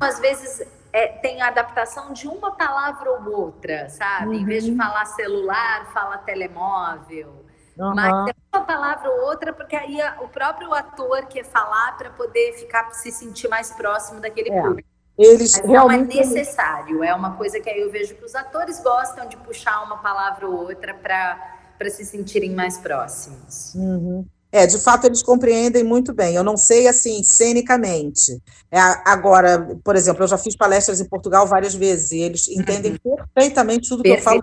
às 0.00 0.20
vezes 0.20 0.64
é, 0.92 1.08
tem 1.08 1.42
a 1.42 1.48
adaptação 1.48 2.12
de 2.12 2.28
uma 2.28 2.52
palavra 2.52 3.10
ou 3.10 3.32
outra, 3.32 3.88
sabe? 3.88 4.28
Uhum. 4.28 4.34
Em 4.34 4.44
vez 4.44 4.64
de 4.64 4.70
uhum. 4.70 4.76
falar 4.76 5.04
celular, 5.06 5.92
fala 5.92 6.18
telemóvel. 6.18 7.43
Uhum. 7.78 7.94
Mas 7.94 8.30
é 8.30 8.56
uma 8.56 8.64
palavra 8.64 9.10
ou 9.10 9.26
outra, 9.26 9.52
porque 9.52 9.74
aí 9.74 9.98
o 10.20 10.28
próprio 10.28 10.72
ator 10.72 11.26
quer 11.26 11.44
falar 11.44 11.96
para 11.96 12.10
poder 12.10 12.54
ficar 12.54 12.90
se 12.92 13.10
sentir 13.10 13.48
mais 13.48 13.70
próximo 13.72 14.20
daquele 14.20 14.50
é. 14.50 14.62
público. 14.62 14.88
Eles 15.16 15.58
Mas 15.58 15.70
realmente... 15.70 16.14
não 16.14 16.22
é 16.22 16.26
necessário, 16.26 17.04
é 17.04 17.14
uma 17.14 17.36
coisa 17.36 17.60
que 17.60 17.70
aí 17.70 17.80
eu 17.80 17.90
vejo 17.90 18.16
que 18.16 18.24
os 18.24 18.34
atores 18.34 18.82
gostam 18.82 19.28
de 19.28 19.36
puxar 19.36 19.82
uma 19.84 19.98
palavra 19.98 20.48
ou 20.48 20.56
outra 20.56 20.92
para 20.92 21.90
se 21.90 22.04
sentirem 22.04 22.50
mais 22.50 22.78
próximos. 22.78 23.74
Uhum. 23.76 24.26
É, 24.54 24.68
de 24.68 24.78
fato, 24.78 25.04
eles 25.04 25.20
compreendem 25.20 25.82
muito 25.82 26.14
bem. 26.14 26.36
Eu 26.36 26.44
não 26.44 26.56
sei, 26.56 26.86
assim, 26.86 27.24
cenicamente. 27.24 28.40
É, 28.70 28.78
agora, 29.04 29.76
por 29.82 29.96
exemplo, 29.96 30.22
eu 30.22 30.28
já 30.28 30.38
fiz 30.38 30.54
palestras 30.54 31.00
em 31.00 31.08
Portugal 31.08 31.44
várias 31.44 31.74
vezes 31.74 32.12
e 32.12 32.20
eles 32.20 32.46
entendem 32.48 32.96
uhum. 33.04 33.16
perfeitamente 33.34 33.88
tudo 33.88 34.04
que 34.04 34.10
eu 34.10 34.22
falo. 34.22 34.40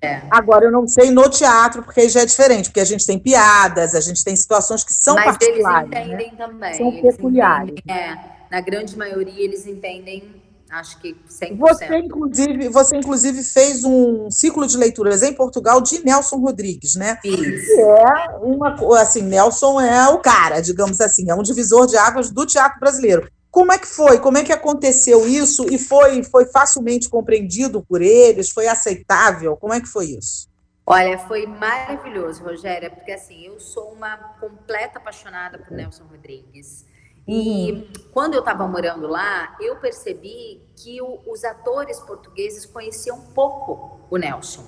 É. 0.00 0.22
Agora, 0.30 0.64
eu 0.64 0.72
não 0.72 0.88
sei 0.88 1.10
no 1.10 1.28
teatro, 1.28 1.82
porque 1.82 2.00
aí 2.00 2.08
já 2.08 2.22
é 2.22 2.24
diferente, 2.24 2.70
porque 2.70 2.80
a 2.80 2.86
gente 2.86 3.04
tem 3.04 3.18
piadas, 3.18 3.94
a 3.94 4.00
gente 4.00 4.24
tem 4.24 4.34
situações 4.34 4.82
que 4.82 4.94
são 4.94 5.14
Mas 5.14 5.26
particulares. 5.26 5.90
Mas 5.90 6.00
eles 6.00 6.14
entendem 6.14 6.32
né? 6.32 6.38
também. 6.38 6.74
São 6.78 7.02
peculiares. 7.02 7.72
Entendem, 7.72 8.02
é, 8.02 8.18
na 8.50 8.62
grande 8.62 8.96
maioria, 8.96 9.44
eles 9.44 9.66
entendem 9.66 10.42
Acho 10.70 10.98
que 10.98 11.14
100%. 11.28 11.56
Você 11.56 11.98
inclusive, 11.98 12.68
você, 12.68 12.96
inclusive, 12.96 13.42
fez 13.44 13.84
um 13.84 14.30
ciclo 14.30 14.66
de 14.66 14.76
leituras 14.76 15.22
em 15.22 15.32
Portugal 15.32 15.80
de 15.80 16.04
Nelson 16.04 16.36
Rodrigues, 16.38 16.96
né? 16.96 17.18
Isso. 17.24 17.66
Que 17.66 17.80
é 17.80 18.38
uma. 18.40 19.00
Assim, 19.00 19.22
Nelson 19.22 19.80
é 19.80 20.08
o 20.08 20.18
cara, 20.18 20.60
digamos 20.60 21.00
assim, 21.00 21.30
é 21.30 21.34
um 21.34 21.42
divisor 21.42 21.86
de 21.86 21.96
águas 21.96 22.30
do 22.30 22.44
teatro 22.46 22.80
brasileiro. 22.80 23.28
Como 23.50 23.72
é 23.72 23.78
que 23.78 23.86
foi? 23.86 24.18
Como 24.18 24.36
é 24.36 24.42
que 24.42 24.52
aconteceu 24.52 25.28
isso? 25.28 25.66
E 25.70 25.78
foi, 25.78 26.24
foi 26.24 26.46
facilmente 26.46 27.08
compreendido 27.08 27.84
por 27.84 28.02
eles? 28.02 28.50
Foi 28.50 28.66
aceitável? 28.66 29.56
Como 29.56 29.72
é 29.72 29.80
que 29.80 29.86
foi 29.86 30.06
isso? 30.06 30.48
Olha, 30.86 31.16
foi 31.18 31.46
maravilhoso, 31.46 32.42
Rogéria, 32.42 32.90
porque 32.90 33.12
assim, 33.12 33.46
eu 33.46 33.60
sou 33.60 33.92
uma 33.92 34.16
completa 34.40 34.98
apaixonada 34.98 35.58
por 35.58 35.70
Nelson 35.70 36.04
Rodrigues. 36.10 36.84
E 37.26 37.72
uhum. 37.72 37.88
quando 38.12 38.34
eu 38.34 38.40
estava 38.40 38.66
morando 38.66 39.06
lá, 39.06 39.56
eu 39.60 39.76
percebi 39.76 40.60
que 40.76 41.00
o, 41.00 41.20
os 41.26 41.44
atores 41.44 41.98
portugueses 42.00 42.66
conheciam 42.66 43.20
pouco 43.34 44.00
o 44.10 44.16
Nelson. 44.16 44.64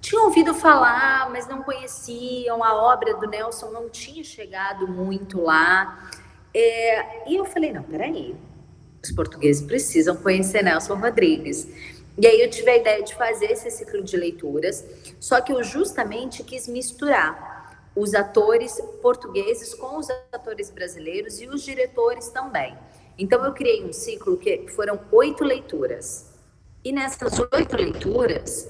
Tinham 0.00 0.26
ouvido 0.26 0.54
falar, 0.54 1.28
mas 1.30 1.48
não 1.48 1.62
conheciam, 1.62 2.62
a 2.62 2.74
obra 2.74 3.14
do 3.16 3.26
Nelson 3.26 3.70
não 3.70 3.88
tinha 3.88 4.22
chegado 4.22 4.86
muito 4.86 5.42
lá. 5.42 6.10
É, 6.54 7.28
e 7.30 7.36
eu 7.36 7.44
falei: 7.44 7.72
não, 7.72 7.82
peraí, 7.82 8.34
os 9.02 9.10
portugueses 9.12 9.62
precisam 9.66 10.16
conhecer 10.16 10.62
Nelson 10.62 10.94
Rodrigues. 10.94 11.68
E 12.16 12.26
aí 12.26 12.40
eu 12.40 12.50
tive 12.50 12.70
a 12.70 12.76
ideia 12.76 13.02
de 13.02 13.14
fazer 13.14 13.46
esse 13.46 13.70
ciclo 13.70 14.02
de 14.02 14.16
leituras, 14.16 14.84
só 15.20 15.40
que 15.40 15.52
eu 15.52 15.62
justamente 15.62 16.42
quis 16.42 16.66
misturar 16.66 17.57
os 17.98 18.14
atores 18.14 18.80
portugueses 19.02 19.74
com 19.74 19.98
os 19.98 20.08
atores 20.32 20.70
brasileiros 20.70 21.40
e 21.40 21.48
os 21.48 21.62
diretores 21.62 22.28
também. 22.28 22.76
Então, 23.18 23.44
eu 23.44 23.52
criei 23.52 23.84
um 23.84 23.92
ciclo 23.92 24.36
que 24.36 24.68
foram 24.68 25.00
oito 25.10 25.42
leituras. 25.42 26.32
E 26.84 26.92
nessas 26.92 27.38
oito 27.52 27.76
leituras, 27.76 28.68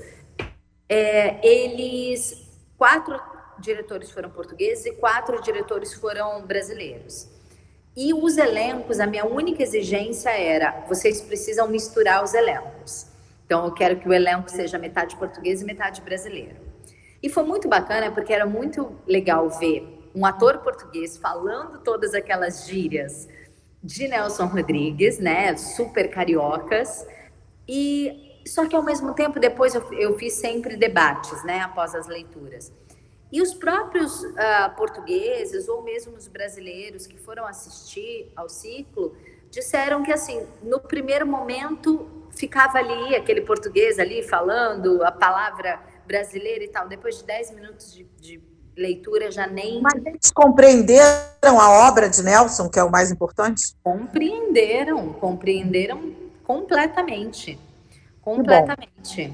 é, 0.89 1.47
eles. 1.47 2.47
Quatro 2.79 3.21
diretores 3.59 4.11
foram 4.11 4.31
portugueses 4.31 4.87
e 4.87 4.93
quatro 4.93 5.43
diretores 5.43 5.93
foram 5.93 6.47
brasileiros. 6.47 7.29
E 7.97 8.15
os 8.15 8.39
elencos, 8.39 9.01
a 9.01 9.07
minha 9.07 9.27
única 9.27 9.63
exigência 9.63 10.31
era: 10.31 10.87
vocês 10.89 11.21
precisam 11.21 11.69
misturar 11.69 12.25
os 12.25 12.33
elencos. 12.33 13.07
Então, 13.45 13.67
eu 13.67 13.73
quero 13.73 13.99
que 13.99 14.09
o 14.09 14.13
elenco 14.13 14.51
seja 14.51 14.79
metade 14.79 15.17
português 15.17 15.61
e 15.61 15.65
metade 15.65 16.01
brasileiro. 16.01 16.68
E 17.23 17.29
foi 17.29 17.43
muito 17.43 17.69
bacana 17.69 18.11
porque 18.11 18.33
era 18.33 18.47
muito 18.47 18.97
legal 19.07 19.49
ver 19.51 20.11
um 20.15 20.25
ator 20.25 20.59
português 20.59 21.17
falando 21.17 21.81
todas 21.81 22.15
aquelas 22.15 22.67
gírias 22.67 23.29
de 23.83 24.09
Nelson 24.09 24.47
Rodrigues, 24.47 25.19
né? 25.19 25.57
Super 25.57 26.11
cariocas. 26.11 27.07
E 27.67 28.41
só 28.47 28.67
que 28.67 28.75
ao 28.75 28.83
mesmo 28.83 29.15
tempo 29.15 29.39
depois 29.39 29.75
eu, 29.75 29.93
eu 29.93 30.19
fiz 30.19 30.35
sempre 30.35 30.77
debates, 30.77 31.45
né? 31.45 31.61
Após 31.61 31.95
as 31.95 32.07
leituras. 32.07 32.73
E 33.31 33.43
os 33.43 33.53
próprios 33.53 34.23
uh, 34.23 34.75
portugueses 34.77 35.69
ou 35.69 35.83
mesmo 35.83 36.17
os 36.17 36.27
brasileiros 36.27 37.07
que 37.07 37.19
foram 37.19 37.47
assistir 37.47 38.33
ao 38.35 38.49
ciclo 38.49 39.15
disseram 39.51 40.03
que 40.03 40.13
assim 40.13 40.47
no 40.63 40.81
primeiro 40.81 41.27
momento 41.27 42.09
ficava 42.31 42.79
ali 42.79 43.15
aquele 43.15 43.43
português 43.43 43.99
ali 43.99 44.23
falando 44.23 45.03
a 45.05 45.13
palavra 45.13 45.79
brasileira 46.09 46.65
e 46.65 46.69
tal, 46.69 46.89
depois 46.89 47.19
de 47.19 47.25
10 47.25 47.51
minutos 47.53 47.93
de, 47.93 48.05
de 48.19 48.43
leitura 48.77 49.31
já 49.31 49.47
nem. 49.47 49.81
Mas 49.83 50.05
eles 50.05 50.33
compreenderam 50.33 51.61
a 51.61 51.89
obra 51.89 52.09
de 52.09 52.23
Nelson, 52.23 52.69
que 52.69 52.79
é 52.79 52.83
o 52.83 52.91
mais 52.91 53.13
importante? 53.13 53.75
Compreenderam, 53.85 55.13
compreenderam 55.13 56.13
completamente. 56.43 57.59
Completamente. 58.23 59.33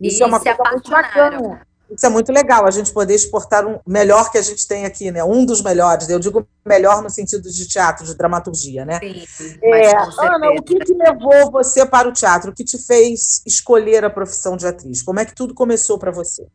Isso 0.00 0.20
e 0.20 0.22
é 0.22 0.26
uma 0.26 0.40
coisa 0.40 0.62
muito 0.72 0.90
bacana. 0.90 1.65
Isso 1.90 2.04
é 2.04 2.08
muito 2.08 2.32
legal, 2.32 2.66
a 2.66 2.70
gente 2.70 2.92
poder 2.92 3.14
exportar 3.14 3.64
um 3.64 3.78
melhor 3.86 4.30
que 4.32 4.38
a 4.38 4.42
gente 4.42 4.66
tem 4.66 4.84
aqui, 4.84 5.10
né? 5.12 5.22
Um 5.22 5.46
dos 5.46 5.62
melhores. 5.62 6.08
Eu 6.08 6.18
digo 6.18 6.46
melhor 6.64 7.00
no 7.00 7.08
sentido 7.08 7.48
de 7.48 7.68
teatro, 7.68 8.04
de 8.04 8.14
dramaturgia, 8.16 8.84
né? 8.84 8.98
Sim, 8.98 9.58
é, 9.62 9.96
Ana, 10.18 10.50
o 10.50 10.62
que, 10.62 10.78
que 10.80 10.92
levou 10.92 11.50
você 11.52 11.86
para 11.86 12.08
o 12.08 12.12
teatro? 12.12 12.50
O 12.50 12.54
que 12.54 12.64
te 12.64 12.76
fez 12.76 13.40
escolher 13.46 14.04
a 14.04 14.10
profissão 14.10 14.56
de 14.56 14.66
atriz? 14.66 15.00
Como 15.00 15.20
é 15.20 15.24
que 15.24 15.34
tudo 15.34 15.54
começou 15.54 15.96
para 15.96 16.10
você? 16.10 16.46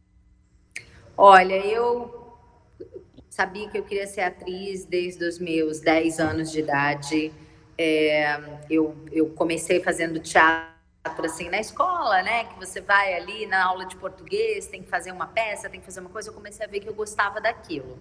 Olha, 1.17 1.55
eu 1.65 2.35
sabia 3.29 3.69
que 3.69 3.77
eu 3.77 3.83
queria 3.83 4.07
ser 4.07 4.21
atriz 4.21 4.83
desde 4.83 5.23
os 5.23 5.39
meus 5.39 5.79
10 5.79 6.19
anos 6.19 6.51
de 6.51 6.59
idade. 6.59 7.31
É, 7.77 8.37
eu, 8.69 8.95
eu 9.11 9.29
comecei 9.29 9.81
fazendo 9.81 10.19
teatro 10.19 10.70
assim 11.03 11.49
na 11.49 11.59
escola, 11.59 12.21
né? 12.21 12.45
Que 12.45 12.59
você 12.59 12.79
vai 12.79 13.13
ali 13.13 13.45
na 13.45 13.65
aula 13.65 13.85
de 13.85 13.95
português, 13.95 14.67
tem 14.67 14.83
que 14.83 14.89
fazer 14.89 15.11
uma 15.11 15.27
peça, 15.27 15.69
tem 15.69 15.79
que 15.79 15.85
fazer 15.85 15.99
uma 15.99 16.09
coisa. 16.09 16.29
Eu 16.29 16.33
comecei 16.33 16.65
a 16.65 16.69
ver 16.69 16.79
que 16.79 16.89
eu 16.89 16.93
gostava 16.93 17.41
daquilo. 17.41 17.97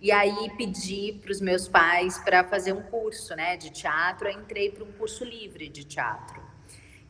E 0.00 0.12
aí 0.12 0.50
pedi 0.56 1.18
para 1.20 1.32
os 1.32 1.40
meus 1.40 1.66
pais 1.66 2.18
para 2.18 2.44
fazer 2.44 2.72
um 2.72 2.82
curso, 2.82 3.34
né, 3.34 3.56
de 3.56 3.70
teatro. 3.70 4.28
Aí 4.28 4.34
entrei 4.34 4.70
para 4.70 4.84
um 4.84 4.92
curso 4.92 5.24
livre 5.24 5.68
de 5.68 5.84
teatro. 5.84 6.40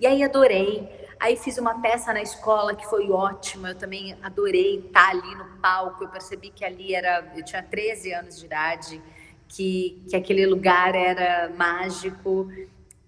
E 0.00 0.06
aí 0.06 0.22
adorei. 0.22 0.88
Aí 1.20 1.36
fiz 1.36 1.58
uma 1.58 1.80
peça 1.82 2.12
na 2.12 2.22
escola 2.22 2.74
que 2.74 2.86
foi 2.86 3.10
ótima. 3.10 3.70
Eu 3.70 3.74
também 3.74 4.16
adorei 4.22 4.78
estar 4.78 5.10
ali 5.10 5.34
no 5.34 5.58
palco. 5.58 6.04
Eu 6.04 6.08
percebi 6.08 6.50
que 6.50 6.64
ali 6.64 6.94
era, 6.94 7.32
eu 7.36 7.44
tinha 7.44 7.62
13 7.62 8.12
anos 8.12 8.38
de 8.38 8.46
idade, 8.46 9.02
que 9.48 10.02
que 10.08 10.16
aquele 10.16 10.46
lugar 10.46 10.94
era 10.94 11.50
mágico 11.50 12.48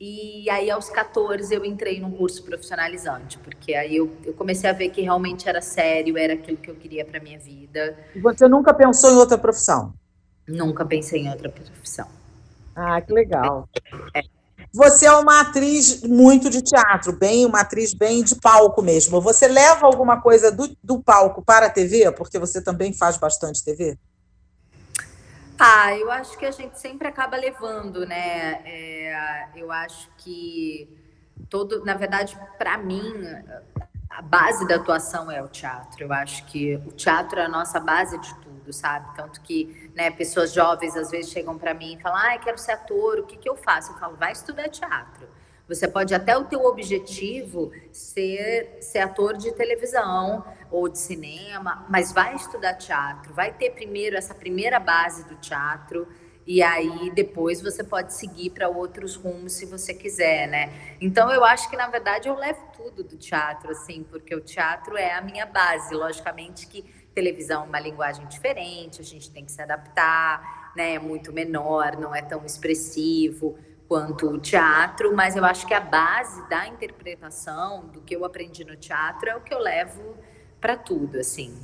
e 0.01 0.49
aí, 0.49 0.71
aos 0.71 0.89
14, 0.89 1.55
eu 1.55 1.63
entrei 1.63 2.01
num 2.01 2.11
curso 2.11 2.43
profissionalizante, 2.43 3.37
porque 3.39 3.75
aí 3.75 3.97
eu, 3.97 4.11
eu 4.25 4.33
comecei 4.33 4.71
a 4.71 4.73
ver 4.73 4.89
que 4.89 5.03
realmente 5.03 5.47
era 5.47 5.61
sério, 5.61 6.17
era 6.17 6.33
aquilo 6.33 6.57
que 6.57 6.71
eu 6.71 6.75
queria 6.75 7.05
para 7.05 7.21
minha 7.21 7.39
vida. 7.39 7.99
E 8.15 8.19
você 8.19 8.49
nunca 8.49 8.73
pensou 8.73 9.13
em 9.13 9.17
outra 9.17 9.37
profissão? 9.37 9.93
Nunca 10.49 10.87
pensei 10.87 11.21
em 11.21 11.31
outra 11.31 11.51
profissão. 11.51 12.09
Ah, 12.75 12.99
que 13.03 13.13
legal. 13.13 13.69
É. 14.15 14.23
Você 14.73 15.05
é 15.05 15.13
uma 15.13 15.41
atriz 15.41 16.03
muito 16.03 16.49
de 16.49 16.63
teatro, 16.63 17.13
bem 17.13 17.45
uma 17.45 17.61
atriz 17.61 17.93
bem 17.93 18.23
de 18.23 18.37
palco 18.37 18.81
mesmo. 18.81 19.21
Você 19.21 19.49
leva 19.49 19.85
alguma 19.85 20.21
coisa 20.23 20.51
do, 20.51 20.75
do 20.83 21.03
palco 21.03 21.43
para 21.43 21.67
a 21.67 21.71
TV? 21.71 22.11
Porque 22.13 22.39
você 22.39 22.63
também 22.63 22.93
faz 22.93 23.19
bastante 23.19 23.63
TV? 23.63 23.99
Ah, 25.63 25.95
eu 25.95 26.11
acho 26.11 26.39
que 26.39 26.47
a 26.47 26.51
gente 26.51 26.79
sempre 26.81 27.07
acaba 27.07 27.37
levando, 27.37 28.07
né? 28.07 28.63
É, 28.65 29.49
eu 29.55 29.71
acho 29.71 30.09
que 30.17 30.89
todo, 31.51 31.85
na 31.85 31.93
verdade, 31.93 32.39
para 32.57 32.79
mim, 32.79 33.13
a 34.09 34.23
base 34.23 34.67
da 34.67 34.77
atuação 34.77 35.31
é 35.31 35.43
o 35.43 35.49
teatro. 35.49 36.03
Eu 36.05 36.13
acho 36.15 36.47
que 36.47 36.77
o 36.77 36.93
teatro 36.93 37.39
é 37.39 37.45
a 37.45 37.49
nossa 37.49 37.79
base 37.79 38.19
de 38.19 38.35
tudo, 38.37 38.73
sabe? 38.73 39.15
Tanto 39.15 39.43
que, 39.43 39.91
né, 39.95 40.11
pessoas 40.11 40.51
jovens 40.53 40.97
às 40.97 41.11
vezes 41.11 41.31
chegam 41.31 41.59
para 41.59 41.75
mim 41.75 41.97
e 41.99 42.01
falam: 42.01 42.19
"Ah, 42.19 42.37
eu 42.37 42.41
quero 42.41 42.57
ser 42.57 42.73
ator, 42.73 43.19
o 43.19 43.27
que 43.27 43.37
que 43.37 43.49
eu 43.49 43.57
faço?" 43.57 43.93
Eu 43.93 43.99
falo: 43.99 44.17
"Vai 44.17 44.33
estudar 44.33 44.69
teatro". 44.71 45.29
Você 45.71 45.87
pode 45.87 46.13
até 46.13 46.37
o 46.37 46.47
teu 46.47 46.65
objetivo 46.65 47.71
ser, 47.93 48.79
ser 48.81 48.99
ator 48.99 49.37
de 49.37 49.53
televisão 49.53 50.45
ou 50.69 50.89
de 50.89 50.99
cinema, 50.99 51.87
mas 51.89 52.13
vai 52.13 52.35
estudar 52.35 52.75
teatro, 52.75 53.33
vai 53.33 53.53
ter 53.53 53.71
primeiro 53.71 54.17
essa 54.17 54.35
primeira 54.35 54.81
base 54.81 55.29
do 55.29 55.37
teatro 55.37 56.09
e 56.45 56.61
aí 56.61 57.13
depois 57.15 57.63
você 57.63 57.85
pode 57.85 58.13
seguir 58.15 58.51
para 58.51 58.69
outros 58.69 59.15
rumos 59.15 59.53
se 59.53 59.65
você 59.65 59.95
quiser, 59.95 60.49
né? 60.49 60.97
Então 61.01 61.31
eu 61.31 61.45
acho 61.45 61.71
que 61.71 61.77
na 61.77 61.87
verdade 61.87 62.29
eu 62.29 62.35
levo 62.35 62.67
tudo 62.77 63.05
do 63.05 63.17
teatro 63.17 63.71
assim, 63.71 64.03
porque 64.03 64.35
o 64.35 64.41
teatro 64.41 64.97
é 64.97 65.15
a 65.15 65.21
minha 65.21 65.47
base, 65.47 65.95
logicamente 65.95 66.67
que 66.67 66.83
televisão 67.15 67.63
é 67.63 67.67
uma 67.67 67.79
linguagem 67.79 68.27
diferente, 68.27 69.01
a 69.01 69.05
gente 69.05 69.31
tem 69.31 69.45
que 69.45 69.53
se 69.53 69.63
adaptar, 69.63 70.73
né? 70.75 70.95
É 70.95 70.99
muito 70.99 71.33
menor, 71.33 71.97
não 71.97 72.13
é 72.13 72.23
tão 72.23 72.45
expressivo 72.45 73.57
quanto 73.91 74.29
o 74.29 74.39
teatro, 74.39 75.17
mas 75.17 75.35
eu 75.35 75.45
acho 75.45 75.67
que 75.67 75.75
a 75.75 75.81
base 75.81 76.49
da 76.49 76.69
interpretação, 76.69 77.87
do 77.93 78.01
que 78.01 78.15
eu 78.15 78.25
aprendi 78.25 78.63
no 78.65 78.77
teatro, 78.77 79.29
é 79.29 79.35
o 79.35 79.41
que 79.41 79.53
eu 79.53 79.59
levo 79.59 80.15
para 80.61 80.77
tudo, 80.77 81.19
assim. 81.19 81.59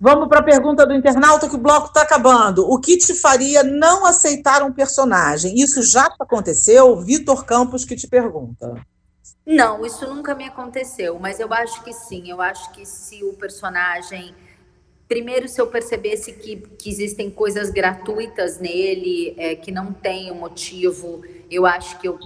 Vamos 0.00 0.26
para 0.26 0.40
a 0.40 0.42
pergunta 0.42 0.84
do 0.84 0.92
internauta 0.92 1.48
que 1.48 1.54
o 1.54 1.60
bloco 1.60 1.86
está 1.86 2.02
acabando. 2.02 2.68
O 2.68 2.80
que 2.80 2.96
te 2.96 3.14
faria 3.14 3.62
não 3.62 4.04
aceitar 4.04 4.64
um 4.64 4.72
personagem? 4.72 5.54
Isso 5.60 5.80
já 5.80 6.12
aconteceu? 6.18 6.96
Vitor 6.96 7.44
Campos 7.44 7.84
que 7.84 7.94
te 7.94 8.08
pergunta. 8.08 8.74
Não, 9.46 9.86
isso 9.86 10.12
nunca 10.12 10.34
me 10.34 10.44
aconteceu, 10.44 11.20
mas 11.20 11.38
eu 11.38 11.54
acho 11.54 11.84
que 11.84 11.92
sim. 11.92 12.28
Eu 12.28 12.42
acho 12.42 12.72
que 12.72 12.84
se 12.84 13.22
o 13.22 13.34
personagem. 13.34 14.34
Primeiro, 15.08 15.48
se 15.48 15.58
eu 15.58 15.66
percebesse 15.66 16.32
que, 16.34 16.56
que 16.56 16.90
existem 16.90 17.30
coisas 17.30 17.70
gratuitas 17.70 18.60
nele, 18.60 19.34
é, 19.38 19.54
que 19.56 19.72
não 19.72 19.92
tem 19.92 20.30
um 20.30 20.34
motivo, 20.34 21.22
eu 21.50 21.64
acho 21.64 21.98
que 21.98 22.06
eu 22.06 22.18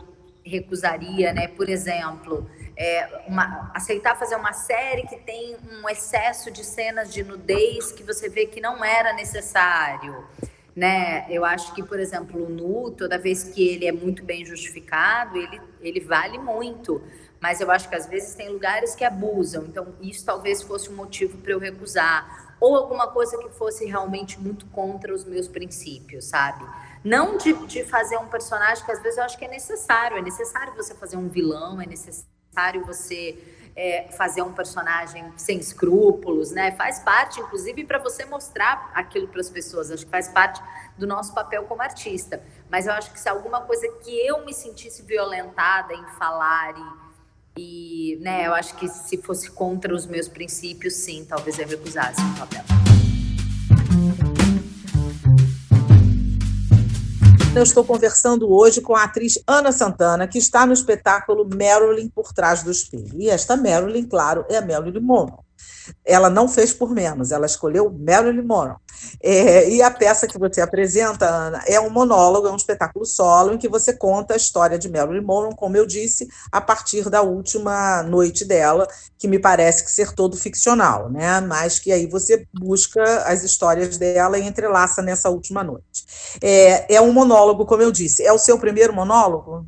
recusaria, 0.45 1.33
né? 1.33 1.47
Por 1.47 1.69
exemplo, 1.69 2.51
é, 2.77 3.23
uma, 3.29 3.71
aceitar 3.75 4.19
fazer 4.19 4.35
uma 4.35 4.53
série 4.53 5.03
que 5.03 5.17
tem 5.17 5.57
um 5.71 5.89
excesso 5.89 6.51
de 6.51 6.65
cenas 6.65 7.13
de 7.13 7.23
nudez 7.23 7.93
que 7.93 8.03
você 8.03 8.29
vê 8.29 8.47
que 8.47 8.61
não 8.61 8.85
era 8.85 9.13
necessário. 9.13 10.25
Né? 10.75 11.27
Eu 11.29 11.45
acho 11.45 11.75
que, 11.75 11.83
por 11.83 12.01
exemplo, 12.01 12.45
o 12.45 12.49
nu, 12.49 12.91
toda 12.91 13.19
vez 13.19 13.45
que 13.45 13.69
ele 13.69 13.87
é 13.87 13.93
muito 13.93 14.25
bem 14.25 14.45
justificado, 14.45 15.37
ele, 15.37 15.61
ele 15.81 16.01
vale 16.01 16.39
muito. 16.39 17.01
Mas 17.41 17.61
eu 17.61 17.71
acho 17.71 17.89
que 17.89 17.95
às 17.95 18.07
vezes 18.07 18.35
tem 18.35 18.49
lugares 18.49 18.95
que 18.95 19.05
abusam. 19.05 19.65
Então, 19.67 19.95
isso 20.01 20.25
talvez 20.25 20.63
fosse 20.63 20.89
um 20.89 20.97
motivo 20.97 21.39
para 21.39 21.53
eu 21.53 21.59
recusar. 21.59 22.52
Ou 22.63 22.77
alguma 22.77 23.09
coisa 23.09 23.37
que 23.39 23.49
fosse 23.49 23.85
realmente 23.87 24.39
muito 24.39 24.67
contra 24.67 25.13
os 25.13 25.25
meus 25.25 25.49
princípios, 25.49 26.27
sabe? 26.27 26.65
Não 27.03 27.37
de, 27.37 27.53
de 27.67 27.83
fazer 27.83 28.17
um 28.19 28.29
personagem 28.29 28.85
que 28.85 28.93
às 28.93 29.03
vezes 29.03 29.19
eu 29.19 29.25
acho 29.25 29.37
que 29.37 29.45
é 29.45 29.49
necessário. 29.49 30.17
É 30.17 30.23
necessário 30.23 30.73
você 30.77 30.95
fazer 30.95 31.17
um 31.17 31.29
vilão, 31.29 31.81
é 31.81 31.87
necessário 31.87 32.87
você 32.87 33.37
é, 33.75 34.07
fazer 34.13 34.43
um 34.43 34.53
personagem 34.53 35.33
sem 35.37 35.59
escrúpulos, 35.59 36.53
né? 36.53 36.71
Faz 36.71 37.01
parte, 37.01 37.41
inclusive, 37.41 37.85
para 37.85 37.99
você 37.99 38.25
mostrar 38.27 38.93
aquilo 38.95 39.27
para 39.27 39.41
as 39.41 39.51
pessoas. 39.51 39.91
Acho 39.91 40.05
que 40.05 40.11
faz 40.13 40.29
parte 40.29 40.63
do 40.97 41.05
nosso 41.05 41.35
papel 41.35 41.65
como 41.65 41.83
artista. 41.83 42.41
Mas 42.71 42.87
eu 42.87 42.93
acho 42.93 43.13
que 43.13 43.19
se 43.19 43.29
alguma 43.29 43.63
coisa 43.63 43.89
que 44.05 44.25
eu 44.25 44.45
me 44.45 44.55
sentisse 44.55 45.03
violentada 45.03 45.93
em 45.95 46.07
falar 46.17 46.79
e, 46.79 47.02
e 47.57 48.19
né, 48.21 48.47
eu 48.47 48.55
acho 48.55 48.75
que 48.77 48.89
se 48.89 49.19
fosse 49.19 49.51
contra 49.51 49.95
os 49.95 50.07
meus 50.07 50.29
princípios, 50.29 50.95
sim, 50.95 51.25
talvez 51.25 51.59
eu 51.59 51.67
recusasse 51.67 52.21
o 52.21 52.39
papel. 52.39 52.63
Eu 57.55 57.63
estou 57.63 57.85
conversando 57.85 58.51
hoje 58.51 58.81
com 58.81 58.97
a 58.97 59.05
atriz 59.05 59.39
Ana 59.47 59.73
Santana, 59.73 60.27
que 60.27 60.39
está 60.39 60.65
no 60.65 60.73
espetáculo 60.73 61.47
Marilyn 61.47 62.09
por 62.09 62.33
trás 62.33 62.63
do 62.63 62.71
espelho. 62.71 63.21
E 63.21 63.29
esta 63.29 63.57
Marilyn, 63.57 64.05
claro, 64.05 64.47
é 64.49 64.57
a 64.57 64.63
Marilyn 64.63 65.01
Monroe 65.01 65.52
ela 66.05 66.31
não 66.31 66.49
fez 66.49 66.73
por 66.73 66.91
menos, 66.91 67.33
ela 67.33 67.47
escolheu 67.47 67.91
Marilyn 67.91 68.43
Monroe. 68.43 68.77
É, 69.23 69.69
e 69.69 69.83
a 69.83 69.91
peça 69.91 70.27
que 70.27 70.39
você 70.39 70.61
apresenta, 70.61 71.27
Ana, 71.27 71.63
é 71.67 71.81
um 71.81 71.91
monólogo, 71.91 72.47
é 72.47 72.53
um 72.53 72.57
espetáculo 72.57 73.05
solo 73.05 73.53
em 73.53 73.59
que 73.59 73.69
você 73.69 73.93
conta 73.93 74.35
a 74.35 74.37
história 74.37 74.79
de 74.79 74.89
Marilyn 74.89 75.25
Monroe, 75.25 75.57
como 75.57 75.77
eu 75.77 75.87
disse, 75.87 76.29
a 76.51 76.61
partir 76.61 77.09
da 77.09 77.23
última 77.23 78.03
noite 78.03 78.45
dela, 78.45 78.87
que 79.19 79.29
me 79.29 79.39
parece 79.39 79.85
que 79.85 79.91
ser 79.91 80.13
todo 80.13 80.37
ficcional, 80.37 81.11
né? 81.11 81.41
Mas 81.41 81.79
que 81.79 81.93
aí 81.93 82.07
você 82.07 82.47
busca 82.53 83.03
as 83.25 83.43
histórias 83.43 83.97
dela 83.97 84.39
e 84.39 84.47
entrelaça 84.47 85.03
nessa 85.03 85.31
última 85.31 85.63
noite. 85.63 86.05
É, 86.43 86.95
é 86.95 87.01
um 87.01 87.13
monólogo, 87.13 87.67
como 87.67 87.83
eu 87.83 87.93
disse. 87.93 88.25
É 88.25 88.33
o 88.33 88.39
seu 88.39 88.59
primeiro 88.59 88.93
monólogo? 88.93 89.67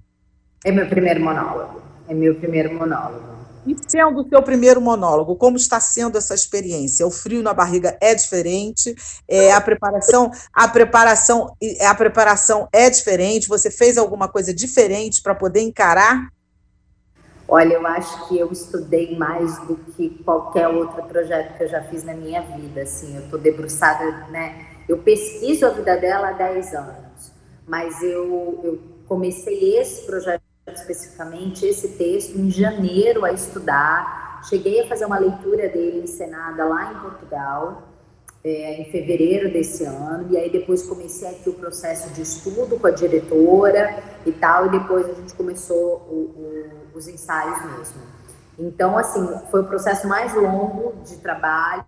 É 0.64 0.72
meu 0.72 0.88
primeiro 0.88 1.20
monólogo. 1.20 1.82
É 2.08 2.14
meu 2.14 2.34
primeiro 2.34 2.74
monólogo. 2.74 3.43
E 3.66 3.74
sendo 3.88 4.20
o 4.20 4.28
seu 4.28 4.42
primeiro 4.42 4.80
monólogo, 4.80 5.36
como 5.36 5.56
está 5.56 5.80
sendo 5.80 6.18
essa 6.18 6.34
experiência? 6.34 7.06
O 7.06 7.10
frio 7.10 7.42
na 7.42 7.54
barriga 7.54 7.96
é 8.00 8.14
diferente, 8.14 8.94
é, 9.26 9.52
a 9.52 9.60
preparação, 9.60 10.30
a 10.52 10.68
preparação, 10.68 11.56
a 11.80 11.94
preparação 11.94 12.68
é 12.72 12.90
diferente. 12.90 13.48
Você 13.48 13.70
fez 13.70 13.96
alguma 13.96 14.28
coisa 14.28 14.52
diferente 14.52 15.22
para 15.22 15.34
poder 15.34 15.60
encarar? 15.60 16.28
Olha, 17.48 17.74
eu 17.74 17.86
acho 17.86 18.28
que 18.28 18.38
eu 18.38 18.50
estudei 18.52 19.16
mais 19.16 19.58
do 19.60 19.76
que 19.76 20.10
qualquer 20.24 20.68
outro 20.68 21.02
projeto 21.04 21.56
que 21.56 21.64
eu 21.64 21.68
já 21.68 21.82
fiz 21.84 22.04
na 22.04 22.14
minha 22.14 22.42
vida. 22.42 22.82
Assim, 22.82 23.16
eu 23.16 23.24
estou 23.24 23.38
debruçada, 23.38 24.26
né? 24.28 24.66
Eu 24.86 24.98
pesquiso 24.98 25.66
a 25.66 25.70
vida 25.70 25.96
dela 25.96 26.28
há 26.28 26.32
10 26.32 26.74
anos, 26.74 27.32
mas 27.66 28.02
eu, 28.02 28.60
eu 28.62 28.82
comecei 29.06 29.78
esse 29.78 30.04
projeto 30.04 30.43
especificamente 30.72 31.66
esse 31.66 31.88
texto 31.88 32.38
em 32.38 32.50
janeiro 32.50 33.24
a 33.24 33.32
estudar. 33.32 34.42
Cheguei 34.48 34.82
a 34.82 34.88
fazer 34.88 35.04
uma 35.04 35.18
leitura 35.18 35.68
dele 35.68 36.02
encenada 36.04 36.64
lá 36.64 36.92
em 36.92 37.00
Portugal, 37.00 37.82
é, 38.42 38.80
em 38.80 38.90
fevereiro 38.90 39.50
desse 39.50 39.84
ano, 39.84 40.30
e 40.30 40.36
aí 40.36 40.50
depois 40.50 40.82
comecei 40.82 41.28
aqui 41.28 41.48
o 41.48 41.54
processo 41.54 42.10
de 42.10 42.22
estudo 42.22 42.78
com 42.78 42.86
a 42.86 42.90
diretora 42.90 44.02
e 44.26 44.32
tal, 44.32 44.66
e 44.66 44.70
depois 44.70 45.08
a 45.08 45.14
gente 45.14 45.34
começou 45.34 45.96
o, 46.10 46.92
o, 46.94 46.98
os 46.98 47.08
ensaios 47.08 47.58
mesmo. 47.76 48.02
Então, 48.58 48.96
assim, 48.96 49.26
foi 49.50 49.62
o 49.62 49.66
processo 49.66 50.06
mais 50.06 50.34
longo 50.34 51.02
de 51.04 51.16
trabalho 51.16 51.84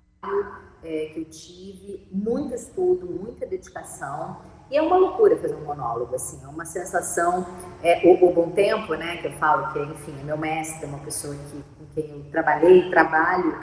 é, 0.82 1.06
que 1.12 1.20
eu 1.20 1.24
tive, 1.26 2.08
muito 2.10 2.54
estudo, 2.54 3.06
muita 3.06 3.46
dedicação. 3.46 4.38
E 4.70 4.76
é 4.76 4.82
uma 4.82 4.96
loucura 4.96 5.36
fazer 5.36 5.54
um 5.54 5.64
monólogo, 5.64 6.14
assim, 6.14 6.40
é 6.42 6.48
uma 6.48 6.64
sensação. 6.64 7.46
É, 7.82 8.04
o, 8.04 8.26
o 8.26 8.32
Bom 8.32 8.50
Tempo, 8.50 8.94
né, 8.94 9.16
que 9.18 9.28
eu 9.28 9.32
falo, 9.34 9.72
que 9.72 9.78
enfim, 9.78 10.14
é 10.20 10.24
meu 10.24 10.36
mestre, 10.36 10.84
é 10.84 10.88
uma 10.88 10.98
pessoa 10.98 11.34
que, 11.34 11.64
com 11.78 11.86
quem 11.94 12.10
eu 12.10 12.30
trabalhei, 12.32 12.90
trabalho 12.90 13.56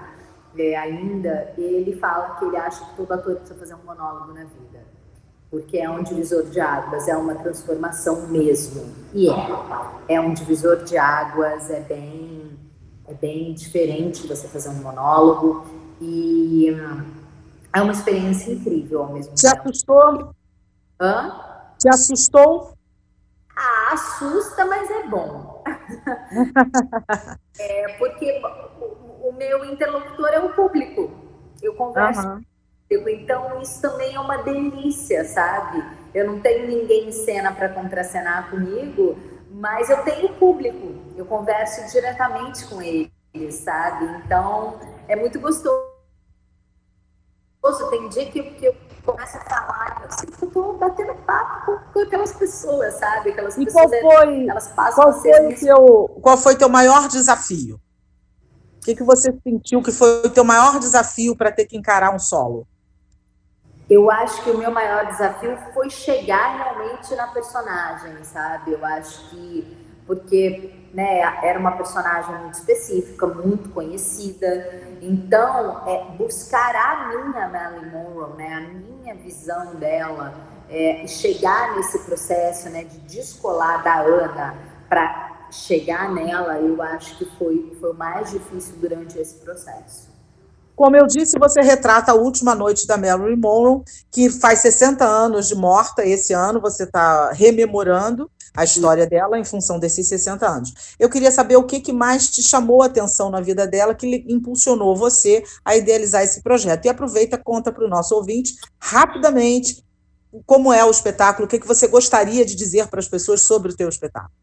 é, 0.57 0.75
ainda, 0.75 1.53
ele 1.57 1.95
fala 1.95 2.35
que 2.35 2.45
ele 2.45 2.57
acha 2.57 2.85
que 2.85 2.95
todo 2.95 3.11
ator 3.11 3.35
precisa 3.35 3.59
fazer 3.59 3.75
um 3.75 3.85
monólogo 3.85 4.33
na 4.33 4.43
vida. 4.43 4.83
Porque 5.49 5.77
é 5.77 5.89
um 5.89 6.01
divisor 6.01 6.43
de 6.45 6.59
águas, 6.59 7.07
é 7.07 7.15
uma 7.15 7.35
transformação 7.35 8.27
mesmo. 8.27 8.85
E 9.13 9.29
é. 9.29 9.35
É 10.07 10.21
um 10.21 10.33
divisor 10.33 10.83
de 10.83 10.97
águas, 10.97 11.69
é 11.69 11.79
bem, 11.81 12.57
é 13.07 13.13
bem 13.13 13.53
diferente 13.53 14.25
você 14.27 14.47
fazer 14.47 14.69
um 14.69 14.81
monólogo. 14.81 15.65
E 16.01 16.71
hum, 16.71 17.03
é 17.71 17.81
uma 17.81 17.91
experiência 17.91 18.51
incrível 18.51 19.03
ao 19.03 19.13
mesmo 19.13 19.35
Te 19.35 19.43
tempo. 19.43 19.55
Te 19.55 19.69
assustou? 19.69 20.33
Hã? 21.03 21.75
Te 21.77 21.89
assustou? 21.89 22.77
Ah, 23.53 23.89
assusta, 23.91 24.63
mas 24.65 24.89
é 24.89 25.07
bom. 25.07 25.61
é, 27.59 27.89
porque 27.97 28.41
o, 28.79 29.27
o, 29.27 29.33
meu 29.33 29.65
interlocutor 29.65 30.29
é 30.29 30.39
o 30.39 30.53
público. 30.53 31.11
Eu 31.61 31.75
converso 31.75 32.25
uhum. 32.25 32.41
então 32.89 33.61
isso 33.61 33.81
também 33.81 34.15
é 34.15 34.19
uma 34.19 34.37
delícia, 34.37 35.25
sabe? 35.25 35.83
Eu 36.13 36.25
não 36.25 36.39
tenho 36.39 36.67
ninguém 36.67 37.09
em 37.09 37.11
cena 37.11 37.51
para 37.51 37.67
contracenar 37.67 38.49
comigo, 38.49 39.17
mas 39.51 39.89
eu 39.89 40.01
tenho 40.03 40.33
público. 40.35 40.95
Eu 41.17 41.25
converso 41.25 41.91
diretamente 41.91 42.65
com 42.67 42.81
ele, 42.81 43.11
sabe? 43.51 44.05
Então 44.25 44.79
é 45.09 45.17
muito 45.17 45.37
gostoso. 45.37 45.91
Tem 47.89 48.07
dia 48.07 48.31
que, 48.31 48.41
que 48.41 48.65
eu 48.65 48.75
começa 49.03 49.37
a 49.37 49.41
falar, 49.41 50.01
eu 50.03 50.11
sinto 50.11 50.37
que 50.37 50.45
eu 50.45 50.51
tô 50.51 50.73
batendo 50.73 51.13
papo 51.25 51.65
com, 51.65 51.93
com, 51.93 51.99
aquelas 51.99 52.33
pessoas, 52.33 52.93
sabe? 52.95 53.31
Aquelas 53.31 53.57
e 53.57 53.65
pessoas, 53.65 53.91
qual 54.01 54.11
foi, 54.17 54.47
elas 54.47 54.67
passam 54.69 55.03
qual 55.03 55.13
foi, 55.13 55.55
teu, 55.55 56.19
qual 56.21 56.37
foi 56.37 56.55
teu 56.55 56.69
maior 56.69 57.07
desafio? 57.07 57.75
O 58.77 58.85
que, 58.85 58.95
que 58.95 59.03
você 59.03 59.33
sentiu 59.43 59.81
que 59.81 59.91
foi 59.91 60.23
o 60.25 60.29
teu 60.29 60.43
maior 60.43 60.79
desafio 60.79 61.35
para 61.35 61.51
ter 61.51 61.65
que 61.65 61.77
encarar 61.77 62.13
um 62.13 62.19
solo? 62.19 62.67
Eu 63.89 64.09
acho 64.09 64.41
que 64.43 64.49
o 64.49 64.57
meu 64.57 64.71
maior 64.71 65.05
desafio 65.05 65.57
foi 65.73 65.89
chegar 65.89 66.57
realmente 66.57 67.13
na 67.15 67.27
personagem, 67.27 68.23
sabe? 68.23 68.71
Eu 68.71 68.85
acho 68.85 69.29
que 69.29 69.77
porque 70.05 70.82
né, 70.93 71.21
era 71.41 71.57
uma 71.57 71.71
personagem 71.71 72.35
muito 72.37 72.53
específica, 72.53 73.25
muito 73.25 73.69
conhecida. 73.69 74.81
Então, 75.01 75.87
é, 75.87 76.05
buscar 76.17 76.75
a 76.75 77.07
minha 77.07 77.49
Marilyn 77.49 77.89
Monroe, 77.89 78.37
né, 78.37 78.53
a 78.53 78.61
minha 78.61 79.15
visão 79.15 79.75
dela, 79.75 80.33
é, 80.69 81.05
chegar 81.07 81.75
nesse 81.75 81.99
processo 81.99 82.69
né, 82.69 82.83
de 82.83 82.99
descolar 82.99 83.83
da 83.83 84.01
Ana 84.01 84.55
para 84.87 85.47
chegar 85.51 86.11
nela, 86.11 86.59
eu 86.59 86.81
acho 86.81 87.17
que 87.17 87.25
foi, 87.37 87.75
foi 87.79 87.91
o 87.91 87.95
mais 87.95 88.31
difícil 88.31 88.75
durante 88.77 89.17
esse 89.17 89.35
processo. 89.35 90.12
Como 90.75 90.95
eu 90.95 91.05
disse, 91.05 91.37
você 91.37 91.61
retrata 91.61 92.11
a 92.11 92.15
última 92.15 92.55
noite 92.55 92.87
da 92.87 92.97
Marilyn 92.97 93.39
Monroe, 93.39 93.83
que 94.11 94.29
faz 94.29 94.59
60 94.59 95.05
anos 95.05 95.47
de 95.47 95.55
morta 95.55 96.05
esse 96.05 96.33
ano, 96.33 96.59
você 96.59 96.83
está 96.83 97.31
rememorando 97.31 98.29
a 98.55 98.63
história 98.63 99.05
dela 99.07 99.37
em 99.37 99.43
função 99.43 99.79
desses 99.79 100.07
60 100.07 100.47
anos. 100.47 100.95
Eu 100.99 101.09
queria 101.09 101.31
saber 101.31 101.57
o 101.57 101.63
que, 101.63 101.79
que 101.79 101.93
mais 101.93 102.29
te 102.29 102.41
chamou 102.41 102.81
a 102.81 102.87
atenção 102.87 103.29
na 103.29 103.41
vida 103.41 103.67
dela, 103.67 103.95
que 103.95 104.25
impulsionou 104.27 104.95
você 104.95 105.43
a 105.63 105.75
idealizar 105.75 106.23
esse 106.23 106.41
projeto. 106.41 106.85
E 106.85 106.89
aproveita, 106.89 107.37
conta 107.37 107.71
para 107.71 107.85
o 107.85 107.89
nosso 107.89 108.15
ouvinte, 108.15 108.55
rapidamente, 108.79 109.83
como 110.45 110.73
é 110.73 110.83
o 110.83 110.91
espetáculo, 110.91 111.45
o 111.45 111.49
que, 111.49 111.59
que 111.59 111.67
você 111.67 111.87
gostaria 111.87 112.45
de 112.45 112.55
dizer 112.55 112.87
para 112.87 112.99
as 112.99 113.07
pessoas 113.07 113.41
sobre 113.41 113.71
o 113.71 113.75
teu 113.75 113.89
espetáculo. 113.89 114.33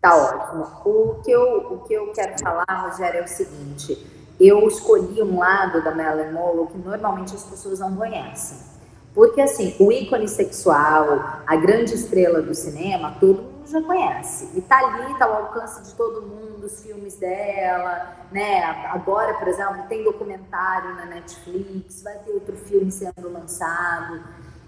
Tá 0.00 0.16
ótimo. 0.16 0.64
O 0.84 1.22
que 1.22 1.30
eu, 1.30 1.42
o 1.72 1.80
que 1.84 1.94
eu 1.94 2.12
quero 2.12 2.38
falar, 2.38 2.90
Rogério, 2.90 3.20
é 3.20 3.24
o 3.24 3.28
seguinte. 3.28 4.15
Eu 4.38 4.68
escolhi 4.68 5.22
um 5.22 5.38
lado 5.38 5.82
da 5.82 5.94
Marilyn 5.94 6.32
Monroe 6.32 6.66
que 6.66 6.78
normalmente 6.78 7.34
as 7.34 7.42
pessoas 7.44 7.78
não 7.78 7.96
conhecem. 7.96 8.58
Porque, 9.14 9.40
assim, 9.40 9.74
o 9.80 9.90
ícone 9.90 10.28
sexual, 10.28 11.42
a 11.46 11.56
grande 11.56 11.94
estrela 11.94 12.42
do 12.42 12.54
cinema, 12.54 13.16
todo 13.18 13.42
mundo 13.42 13.66
já 13.66 13.80
conhece. 13.80 14.50
E 14.54 14.60
tá 14.60 14.76
ali, 14.76 15.18
tá 15.18 15.24
ao 15.24 15.44
alcance 15.44 15.82
de 15.82 15.94
todo 15.94 16.20
mundo, 16.20 16.66
os 16.66 16.82
filmes 16.82 17.16
dela, 17.16 18.14
né? 18.30 18.62
Agora, 18.92 19.32
por 19.34 19.48
exemplo, 19.48 19.84
tem 19.88 20.04
documentário 20.04 20.96
na 20.96 21.06
Netflix, 21.06 22.02
vai 22.02 22.18
ter 22.18 22.32
outro 22.32 22.56
filme 22.58 22.92
sendo 22.92 23.32
lançado. 23.32 24.20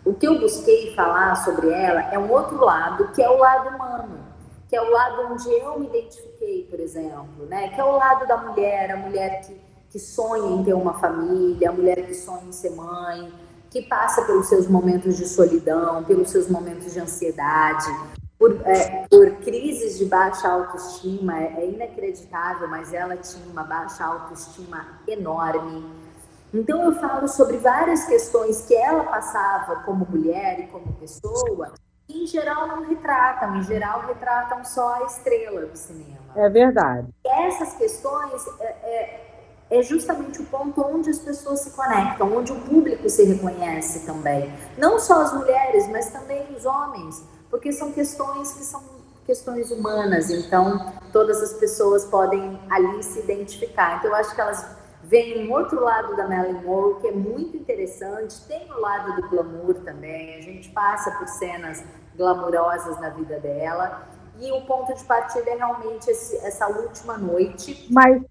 O 0.02 0.14
que 0.14 0.26
eu 0.26 0.40
busquei 0.40 0.94
falar 0.94 1.34
sobre 1.44 1.68
ela 1.68 2.10
é 2.10 2.18
um 2.18 2.30
outro 2.32 2.64
lado, 2.64 3.08
que 3.08 3.20
é 3.20 3.28
o 3.28 3.36
lado 3.36 3.76
humano 3.76 4.27
que 4.68 4.76
é 4.76 4.82
o 4.82 4.90
lado 4.90 5.32
onde 5.32 5.50
eu 5.50 5.78
me 5.80 5.86
identifiquei, 5.86 6.66
por 6.70 6.78
exemplo, 6.78 7.46
né? 7.48 7.68
Que 7.68 7.80
é 7.80 7.84
o 7.84 7.96
lado 7.96 8.26
da 8.26 8.36
mulher, 8.36 8.90
a 8.90 8.96
mulher 8.96 9.40
que, 9.40 9.58
que 9.88 9.98
sonha 9.98 10.60
em 10.60 10.62
ter 10.62 10.74
uma 10.74 10.92
família, 10.98 11.70
a 11.70 11.72
mulher 11.72 12.06
que 12.06 12.14
sonha 12.14 12.44
em 12.46 12.52
ser 12.52 12.70
mãe, 12.72 13.32
que 13.70 13.82
passa 13.82 14.22
pelos 14.22 14.46
seus 14.46 14.68
momentos 14.68 15.16
de 15.16 15.26
solidão, 15.26 16.04
pelos 16.04 16.30
seus 16.30 16.48
momentos 16.48 16.92
de 16.92 17.00
ansiedade, 17.00 17.86
por, 18.38 18.60
é, 18.66 19.06
por 19.08 19.30
crises 19.36 19.96
de 19.96 20.04
baixa 20.04 20.46
autoestima. 20.46 21.40
É, 21.40 21.60
é 21.60 21.70
inacreditável, 21.70 22.68
mas 22.68 22.92
ela 22.92 23.16
tinha 23.16 23.46
uma 23.50 23.64
baixa 23.64 24.04
autoestima 24.04 24.86
enorme. 25.06 25.82
Então 26.52 26.82
eu 26.82 26.94
falo 26.94 27.26
sobre 27.26 27.56
várias 27.56 28.04
questões 28.04 28.66
que 28.66 28.74
ela 28.74 29.04
passava 29.04 29.76
como 29.76 30.06
mulher 30.10 30.60
e 30.60 30.66
como 30.66 30.92
pessoa 30.94 31.72
em 32.08 32.26
geral 32.26 32.66
não 32.66 32.88
retratam, 32.88 33.56
em 33.56 33.62
geral 33.62 34.06
retratam 34.06 34.64
só 34.64 35.02
a 35.02 35.04
estrela 35.04 35.66
do 35.66 35.76
cinema. 35.76 36.18
É 36.34 36.48
verdade. 36.48 37.08
E 37.24 37.28
essas 37.28 37.74
questões 37.74 38.46
é, 38.60 38.64
é, 38.64 39.30
é, 39.70 39.82
justamente 39.82 40.40
o 40.40 40.46
ponto 40.46 40.80
onde 40.80 41.10
as 41.10 41.18
pessoas 41.18 41.60
se 41.60 41.70
conectam, 41.70 42.34
onde 42.34 42.52
o 42.52 42.60
público 42.60 43.08
se 43.10 43.24
reconhece 43.24 44.06
também. 44.06 44.52
Não 44.78 44.98
só 44.98 45.22
as 45.22 45.32
mulheres, 45.34 45.88
mas 45.88 46.10
também 46.10 46.46
os 46.56 46.64
homens, 46.64 47.22
porque 47.50 47.72
são 47.72 47.92
questões 47.92 48.52
que 48.52 48.64
são 48.64 48.82
questões 49.26 49.70
humanas, 49.70 50.30
então 50.30 50.94
todas 51.12 51.42
as 51.42 51.52
pessoas 51.52 52.06
podem 52.06 52.58
ali 52.70 53.02
se 53.02 53.18
identificar. 53.18 53.98
Então 53.98 54.10
eu 54.10 54.16
acho 54.16 54.34
que 54.34 54.40
elas 54.40 54.77
Vem 55.04 55.46
um 55.46 55.52
outro 55.52 55.80
lado 55.80 56.16
da 56.16 56.26
Marilyn 56.26 56.60
Monroe 56.62 57.00
que 57.00 57.08
é 57.08 57.12
muito 57.12 57.56
interessante. 57.56 58.40
Tem 58.46 58.70
o 58.70 58.78
lado 58.78 59.20
do 59.20 59.28
glamour 59.28 59.74
também. 59.84 60.36
A 60.36 60.40
gente 60.40 60.68
passa 60.70 61.10
por 61.12 61.26
cenas 61.28 61.82
glamourosas 62.16 63.00
na 63.00 63.10
vida 63.10 63.38
dela. 63.38 64.08
E 64.40 64.52
o 64.52 64.60
ponto 64.62 64.94
de 64.94 65.02
partida 65.04 65.50
é 65.50 65.56
realmente 65.56 66.08
esse, 66.10 66.36
essa 66.38 66.68
última 66.68 67.16
noite. 67.16 67.88
Mas 67.90 68.22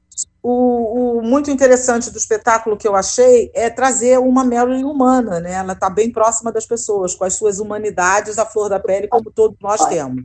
o, 0.41 1.17
o, 1.17 1.21
muito 1.21 1.51
interessante 1.51 2.10
do 2.10 2.17
espetáculo 2.17 2.77
que 2.77 2.88
eu 2.88 2.95
achei 2.95 3.51
é 3.53 3.69
trazer 3.69 4.17
uma 4.17 4.45
Marilyn 4.45 4.86
humana, 4.86 5.39
né? 5.39 5.53
Ela 5.53 5.73
está 5.73 5.89
bem 5.89 6.12
próxima 6.12 6.51
das 6.51 6.65
pessoas, 6.65 7.13
com 7.13 7.25
as 7.25 7.34
suas 7.34 7.60
humanidades, 7.60 8.39
a 8.39 8.45
flor 8.45 8.69
da 8.69 8.80
pele, 8.80 9.08
como 9.08 9.30
todos 9.32 9.58
nós 9.62 9.86
temos. 9.88 10.23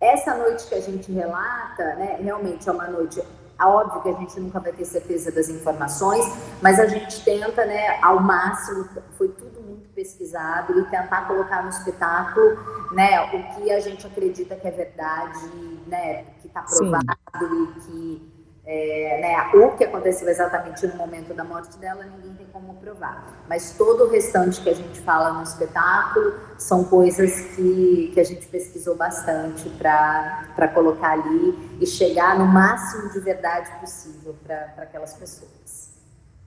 Essa 0.00 0.34
noite 0.34 0.66
que 0.66 0.74
a 0.74 0.80
gente 0.80 1.10
relata, 1.12 1.94
né, 1.94 2.18
realmente 2.20 2.68
é 2.68 2.72
uma 2.72 2.88
noite 2.88 3.22
óbvio 3.64 4.02
que 4.02 4.08
a 4.08 4.12
gente 4.12 4.38
nunca 4.40 4.60
vai 4.60 4.72
ter 4.72 4.84
certeza 4.84 5.32
das 5.32 5.48
informações, 5.48 6.24
mas 6.60 6.78
a 6.78 6.86
gente 6.86 7.24
tenta, 7.24 7.64
né, 7.64 7.98
ao 8.02 8.20
máximo, 8.20 8.86
foi 9.16 9.28
tudo 9.28 9.60
muito 9.62 9.88
pesquisado 9.90 10.78
e 10.78 10.84
tentar 10.84 11.26
colocar 11.26 11.62
no 11.62 11.70
espetáculo, 11.70 12.58
né, 12.92 13.22
o 13.32 13.54
que 13.54 13.70
a 13.70 13.80
gente 13.80 14.06
acredita 14.06 14.56
que 14.56 14.68
é 14.68 14.70
verdade, 14.70 15.80
né, 15.86 16.24
que 16.40 16.48
está 16.48 16.62
provado 16.62 17.06
Sim. 17.38 17.62
e 17.62 17.80
que 17.80 18.35
é, 18.66 19.20
né, 19.20 19.50
o 19.54 19.76
que 19.76 19.84
aconteceu 19.84 20.28
exatamente 20.28 20.84
no 20.88 20.96
momento 20.96 21.32
da 21.32 21.44
morte 21.44 21.78
dela, 21.78 22.04
ninguém 22.04 22.34
tem 22.34 22.46
como 22.52 22.74
provar. 22.74 23.44
Mas 23.48 23.70
todo 23.78 24.04
o 24.04 24.10
restante 24.10 24.60
que 24.60 24.68
a 24.68 24.74
gente 24.74 25.00
fala 25.02 25.32
no 25.34 25.44
espetáculo 25.44 26.34
são 26.58 26.82
coisas 26.82 27.32
que, 27.54 28.10
que 28.12 28.18
a 28.18 28.24
gente 28.24 28.44
pesquisou 28.48 28.96
bastante 28.96 29.68
para 29.70 30.68
colocar 30.74 31.12
ali 31.12 31.78
e 31.80 31.86
chegar 31.86 32.36
no 32.36 32.44
máximo 32.44 33.08
de 33.12 33.20
verdade 33.20 33.70
possível 33.80 34.34
para 34.44 34.72
aquelas 34.78 35.14
pessoas. 35.14 35.86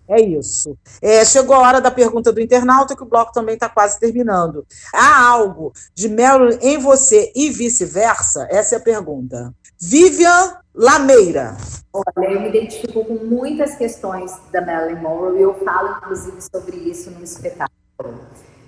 É 0.10 0.20
isso. 0.20 0.76
É, 1.02 1.24
chegou 1.24 1.56
a 1.56 1.60
hora 1.60 1.80
da 1.80 1.92
pergunta 1.92 2.34
do 2.34 2.42
internauta, 2.42 2.96
que 2.96 3.04
o 3.04 3.06
bloco 3.06 3.32
também 3.32 3.54
está 3.54 3.70
quase 3.70 4.00
terminando. 4.00 4.66
Há 4.92 5.24
algo 5.24 5.72
de 5.94 6.10
Marilyn 6.10 6.58
em 6.64 6.80
você 6.80 7.32
e 7.36 7.52
vice-versa? 7.52 8.48
Essa 8.50 8.76
é 8.76 8.78
a 8.80 8.82
pergunta. 8.82 9.54
Vivian 9.82 10.58
Lameira. 10.76 11.56
Olha, 11.94 12.32
eu 12.32 12.42
me 12.42 12.50
identifico 12.50 13.06
com 13.06 13.14
muitas 13.14 13.76
questões 13.76 14.38
da 14.52 14.60
Marilyn 14.60 15.00
Monroe 15.00 15.40
e 15.40 15.42
eu 15.42 15.54
falo, 15.64 15.98
inclusive, 15.98 16.38
sobre 16.42 16.76
isso 16.76 17.10
no 17.12 17.24
espetáculo. 17.24 18.20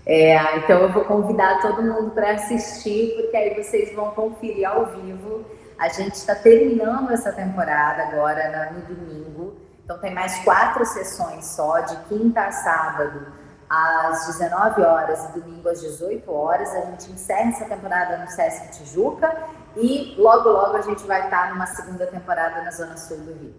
É, 0.05 0.57
então, 0.57 0.79
eu 0.79 0.91
vou 0.93 1.03
convidar 1.03 1.61
todo 1.61 1.83
mundo 1.83 2.11
para 2.11 2.31
assistir, 2.31 3.13
porque 3.17 3.35
aí 3.35 3.61
vocês 3.61 3.93
vão 3.93 4.11
conferir 4.11 4.65
ao 4.65 4.85
vivo. 4.85 5.45
A 5.77 5.89
gente 5.89 6.13
está 6.13 6.33
terminando 6.33 7.11
essa 7.11 7.33
temporada 7.33 8.03
agora 8.03 8.71
no 8.71 8.95
domingo. 8.95 9.55
Então, 9.83 9.99
tem 9.99 10.13
mais 10.13 10.39
quatro 10.45 10.85
sessões 10.85 11.45
só, 11.45 11.81
de 11.81 11.97
quinta 12.05 12.41
a 12.41 12.51
sábado, 12.53 13.27
às 13.69 14.27
19 14.27 14.81
horas 14.81 15.25
e 15.25 15.39
domingo 15.39 15.67
às 15.67 15.81
18 15.81 16.31
horas. 16.31 16.69
A 16.73 16.81
gente 16.85 17.11
encerra 17.11 17.49
essa 17.49 17.65
temporada 17.65 18.17
no 18.17 18.27
Sesc 18.27 18.77
Tijuca 18.77 19.60
e 19.75 20.15
logo, 20.17 20.49
logo 20.49 20.75
a 20.75 20.81
gente 20.81 21.03
vai 21.03 21.25
estar 21.25 21.51
numa 21.51 21.65
segunda 21.65 22.05
temporada 22.07 22.61
na 22.61 22.71
Zona 22.71 22.97
Sul 22.97 23.17
do 23.17 23.33
Rio. 23.33 23.55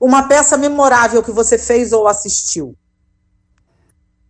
Uma 0.00 0.28
peça 0.28 0.56
memorável 0.56 1.22
que 1.22 1.30
você 1.30 1.56
fez 1.56 1.92
ou 1.92 2.08
assistiu? 2.08 2.76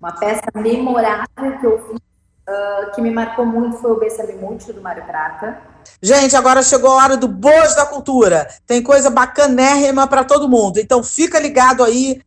Uma 0.01 0.13
peça 0.13 0.45
memorável 0.55 1.59
que 1.59 1.67
eu 1.67 1.89
fiz, 1.89 1.97
uh, 1.97 2.95
que 2.95 3.01
me 3.01 3.11
marcou 3.11 3.47
muito, 3.47 3.79
foi 3.79 3.91
o 3.91 3.99
Bessa 3.99 4.23
Mútil, 4.35 4.75
do 4.75 4.83
Mário 4.83 5.05
Prata. 5.05 5.59
Gente, 6.03 6.37
agora 6.37 6.63
chegou 6.63 6.91
a 6.91 6.97
hora 7.03 7.17
do 7.17 7.27
Boas 7.27 7.75
da 7.75 7.87
Cultura. 7.87 8.47
Tem 8.67 8.83
coisa 8.83 9.11
bacanérrima 9.11 10.07
para 10.07 10.25
todo 10.25 10.49
mundo. 10.49 10.79
Então 10.79 11.03
fica 11.03 11.41
ligado 11.41 11.83
aí, 11.83 12.23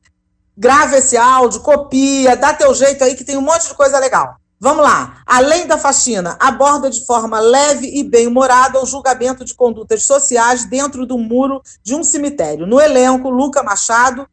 grava 0.58 0.98
esse 0.98 1.16
áudio, 1.16 1.62
copia, 1.62 2.36
dá 2.36 2.54
teu 2.54 2.74
jeito 2.74 3.04
aí 3.04 3.16
que 3.16 3.24
tem 3.24 3.38
um 3.38 3.42
monte 3.42 3.68
de 3.68 3.76
coisa 3.76 4.00
legal. 4.00 4.38
Vamos 4.60 4.84
lá. 4.84 5.22
Além 5.26 5.68
da 5.68 5.78
faxina, 5.78 6.36
aborda 6.40 6.90
de 6.90 7.06
forma 7.06 7.40
leve 7.40 7.88
e 7.88 8.04
bem-humorada 8.04 8.82
o 8.82 8.86
julgamento 8.88 9.46
de 9.46 9.54
condutas 9.54 10.04
sociais 10.04 10.66
dentro 10.66 11.06
do 11.06 11.18
muro 11.18 11.62
de 11.84 11.94
um 11.94 12.04
cemitério. 12.04 12.66
No 12.66 12.82
elenco, 12.82 13.30
Luca 13.30 13.62
Machado, 13.62 14.28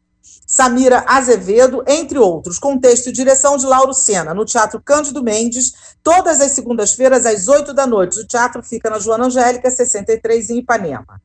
Samira 0.47 1.03
Azevedo, 1.07 1.83
entre 1.85 2.17
outros. 2.17 2.57
Contexto 2.57 3.09
e 3.09 3.11
direção 3.11 3.55
de 3.55 3.67
Lauro 3.67 3.93
Sena, 3.93 4.33
no 4.33 4.45
Teatro 4.45 4.81
Cândido 4.83 5.23
Mendes, 5.23 5.73
todas 6.03 6.41
as 6.41 6.51
segundas-feiras, 6.53 7.25
às 7.25 7.47
8 7.47 7.71
da 7.71 7.85
noite. 7.85 8.19
O 8.19 8.27
teatro 8.27 8.63
fica 8.63 8.89
na 8.89 8.97
Joana 8.97 9.25
Angélica, 9.25 9.69
63, 9.69 10.49
em 10.49 10.57
Ipanema. 10.59 11.21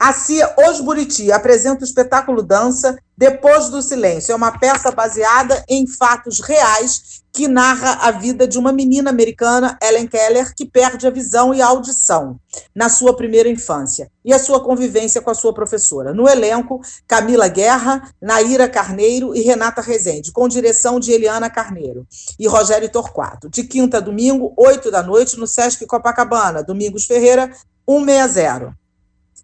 A 0.00 0.12
Cia 0.12 0.54
Osburiti 0.56 1.32
apresenta 1.32 1.80
o 1.80 1.84
espetáculo 1.84 2.40
Dança 2.40 2.96
Depois 3.16 3.68
do 3.68 3.82
Silêncio. 3.82 4.30
É 4.30 4.36
uma 4.36 4.56
peça 4.56 4.92
baseada 4.92 5.64
em 5.68 5.88
fatos 5.88 6.38
reais 6.38 7.20
que 7.32 7.48
narra 7.48 8.06
a 8.06 8.12
vida 8.12 8.46
de 8.46 8.56
uma 8.56 8.70
menina 8.70 9.10
americana, 9.10 9.76
Ellen 9.82 10.06
Keller, 10.06 10.54
que 10.54 10.64
perde 10.64 11.04
a 11.04 11.10
visão 11.10 11.52
e 11.52 11.60
a 11.60 11.66
audição 11.66 12.38
na 12.72 12.88
sua 12.88 13.16
primeira 13.16 13.48
infância 13.48 14.08
e 14.24 14.32
a 14.32 14.38
sua 14.38 14.62
convivência 14.62 15.20
com 15.20 15.30
a 15.30 15.34
sua 15.34 15.52
professora. 15.52 16.14
No 16.14 16.28
elenco, 16.28 16.80
Camila 17.04 17.48
Guerra, 17.48 18.08
Naira 18.22 18.68
Carneiro 18.68 19.34
e 19.34 19.40
Renata 19.40 19.82
Rezende, 19.82 20.30
com 20.30 20.46
direção 20.46 21.00
de 21.00 21.10
Eliana 21.10 21.50
Carneiro 21.50 22.06
e 22.38 22.46
Rogério 22.46 22.88
Torquato. 22.88 23.50
De 23.50 23.64
quinta 23.64 23.96
a 23.96 24.00
domingo, 24.00 24.54
oito 24.56 24.92
da 24.92 25.02
noite, 25.02 25.36
no 25.36 25.46
Sesc 25.46 25.84
Copacabana. 25.86 26.62
Domingos 26.62 27.04
Ferreira, 27.04 27.50
160. 27.84 28.77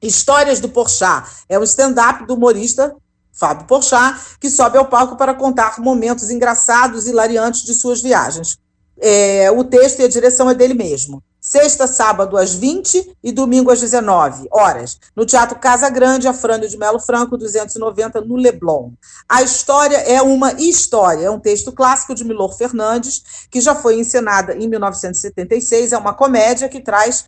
Histórias 0.07 0.61
do 0.61 0.69
Porchat 0.69 1.29
é 1.49 1.59
um 1.59 1.63
stand-up 1.63 2.27
do 2.27 2.35
humorista 2.35 2.95
Fábio 3.33 3.67
Porchat, 3.67 4.37
que 4.39 4.49
sobe 4.49 4.79
ao 4.79 4.87
palco 4.87 5.17
para 5.17 5.35
contar 5.35 5.81
momentos 5.81 6.31
engraçados 6.31 7.07
e 7.07 7.11
hilariantes 7.11 7.63
de 7.63 7.75
suas 7.75 8.01
viagens. 8.01 8.59
É, 9.01 9.51
o 9.51 9.65
texto 9.65 10.01
e 10.01 10.05
a 10.05 10.09
direção 10.09 10.49
é 10.49 10.55
dele 10.55 10.75
mesmo. 10.75 11.23
Sexta, 11.41 11.87
sábado, 11.87 12.39
às 12.39 12.55
20 12.55 13.17
e 13.23 13.33
domingo 13.33 13.71
às 13.71 13.81
19 13.81 14.49
horas, 14.51 14.99
no 15.15 15.27
Teatro 15.27 15.59
Casa 15.59 15.91
Grande, 15.91 16.29
Afrânio 16.29 16.69
de 16.69 16.79
Melo 16.79 16.99
Franco, 16.99 17.37
290, 17.37 18.21
no 18.23 18.37
Leblon. 18.37 18.93
A 19.29 19.43
história 19.43 19.97
é 19.97 20.23
uma 20.23 20.53
história, 20.53 21.27
é 21.27 21.31
um 21.31 21.41
texto 21.41 21.73
clássico 21.73 22.15
de 22.15 22.25
Milor 22.25 22.57
Fernandes, 22.57 23.47
que 23.51 23.61
já 23.61 23.75
foi 23.75 23.99
encenada 23.99 24.55
em 24.55 24.69
1976, 24.69 25.93
é 25.93 25.99
uma 25.99 26.15
comédia 26.15 26.69
que 26.69 26.81
traz 26.81 27.27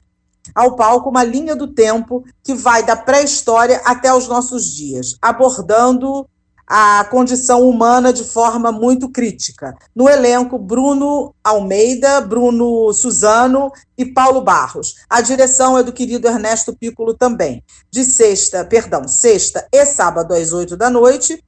ao 0.54 0.76
palco 0.76 1.10
uma 1.10 1.24
linha 1.24 1.54
do 1.54 1.68
tempo 1.68 2.24
que 2.42 2.54
vai 2.54 2.84
da 2.84 2.96
pré-história 2.96 3.80
até 3.84 4.12
os 4.12 4.28
nossos 4.28 4.74
dias, 4.74 5.16
abordando 5.20 6.26
a 6.66 7.04
condição 7.04 7.68
humana 7.68 8.12
de 8.12 8.24
forma 8.24 8.72
muito 8.72 9.08
crítica. 9.08 9.76
No 9.94 10.08
elenco, 10.08 10.58
Bruno 10.58 11.32
Almeida, 11.44 12.20
Bruno 12.20 12.92
Suzano 12.92 13.70
e 13.96 14.04
Paulo 14.04 14.40
Barros. 14.40 14.96
A 15.08 15.20
direção 15.20 15.78
é 15.78 15.82
do 15.82 15.92
querido 15.92 16.26
Ernesto 16.26 16.76
Piccolo 16.76 17.14
também. 17.14 17.62
De 17.90 18.04
sexta, 18.04 18.64
perdão, 18.64 19.06
sexta 19.06 19.66
e 19.72 19.86
sábado 19.86 20.34
às 20.34 20.52
oito 20.52 20.76
da 20.76 20.90
noite, 20.90 21.40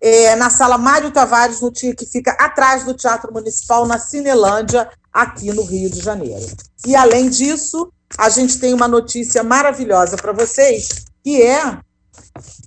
é, 0.00 0.34
na 0.36 0.48
sala 0.48 0.78
Mário 0.78 1.10
Tavares, 1.10 1.60
no 1.60 1.70
dia 1.70 1.94
que 1.94 2.06
fica 2.06 2.32
atrás 2.32 2.84
do 2.84 2.94
Teatro 2.94 3.32
Municipal, 3.32 3.86
na 3.86 3.98
Cinelândia, 3.98 4.88
aqui 5.12 5.52
no 5.52 5.62
Rio 5.62 5.90
de 5.90 6.00
Janeiro. 6.00 6.46
E 6.86 6.96
além 6.96 7.28
disso, 7.28 7.92
a 8.18 8.28
gente 8.28 8.58
tem 8.58 8.74
uma 8.74 8.88
notícia 8.88 9.42
maravilhosa 9.42 10.16
para 10.16 10.32
vocês, 10.32 11.04
que 11.22 11.42
é 11.42 11.78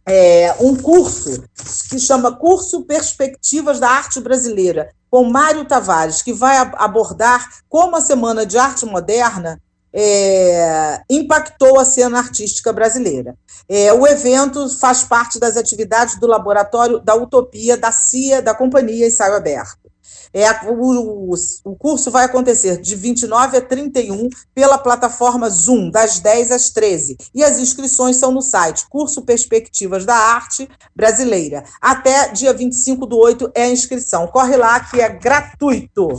é, 0.07 0.55
um 0.59 0.75
curso 0.75 1.43
que 1.89 1.99
chama 1.99 2.35
Curso 2.35 2.83
Perspectivas 2.83 3.79
da 3.79 3.89
Arte 3.89 4.19
Brasileira, 4.19 4.89
com 5.09 5.23
Mário 5.23 5.65
Tavares, 5.65 6.21
que 6.21 6.33
vai 6.33 6.57
abordar 6.57 7.47
como 7.69 7.95
a 7.95 8.01
Semana 8.01 8.45
de 8.45 8.57
Arte 8.57 8.85
Moderna 8.85 9.59
é, 9.93 11.01
impactou 11.09 11.79
a 11.79 11.85
cena 11.85 12.19
artística 12.19 12.71
brasileira. 12.73 13.35
É, 13.67 13.93
o 13.93 14.05
evento 14.05 14.69
faz 14.77 15.03
parte 15.03 15.39
das 15.39 15.57
atividades 15.57 16.19
do 16.19 16.27
Laboratório 16.27 16.99
da 16.99 17.15
Utopia 17.15 17.77
da 17.77 17.91
CIA, 17.91 18.41
da 18.41 18.53
Companhia 18.53 19.07
Ensaio 19.07 19.35
Aberto. 19.35 19.89
É, 20.37 20.51
o, 20.69 21.33
o, 21.63 21.75
curso 21.77 22.11
vai 22.11 22.25
acontecer 22.25 22.81
de 22.81 22.93
29 22.93 23.55
a 23.55 23.61
31 23.61 24.27
pela 24.53 24.77
plataforma 24.77 25.49
Zoom, 25.49 25.89
das 25.89 26.19
10 26.19 26.51
às 26.51 26.69
13. 26.71 27.15
E 27.33 27.41
as 27.41 27.57
inscrições 27.57 28.17
são 28.17 28.33
no 28.33 28.41
site 28.41 28.85
Curso 28.89 29.21
Perspectivas 29.21 30.03
da 30.03 30.13
Arte 30.13 30.67
Brasileira. 30.93 31.63
Até 31.79 32.33
dia 32.33 32.51
25 32.51 33.05
do 33.05 33.17
8 33.17 33.49
é 33.55 33.63
a 33.63 33.71
inscrição. 33.71 34.27
Corre 34.27 34.57
lá 34.57 34.77
que 34.81 34.99
é 34.99 35.07
gratuito. 35.07 36.09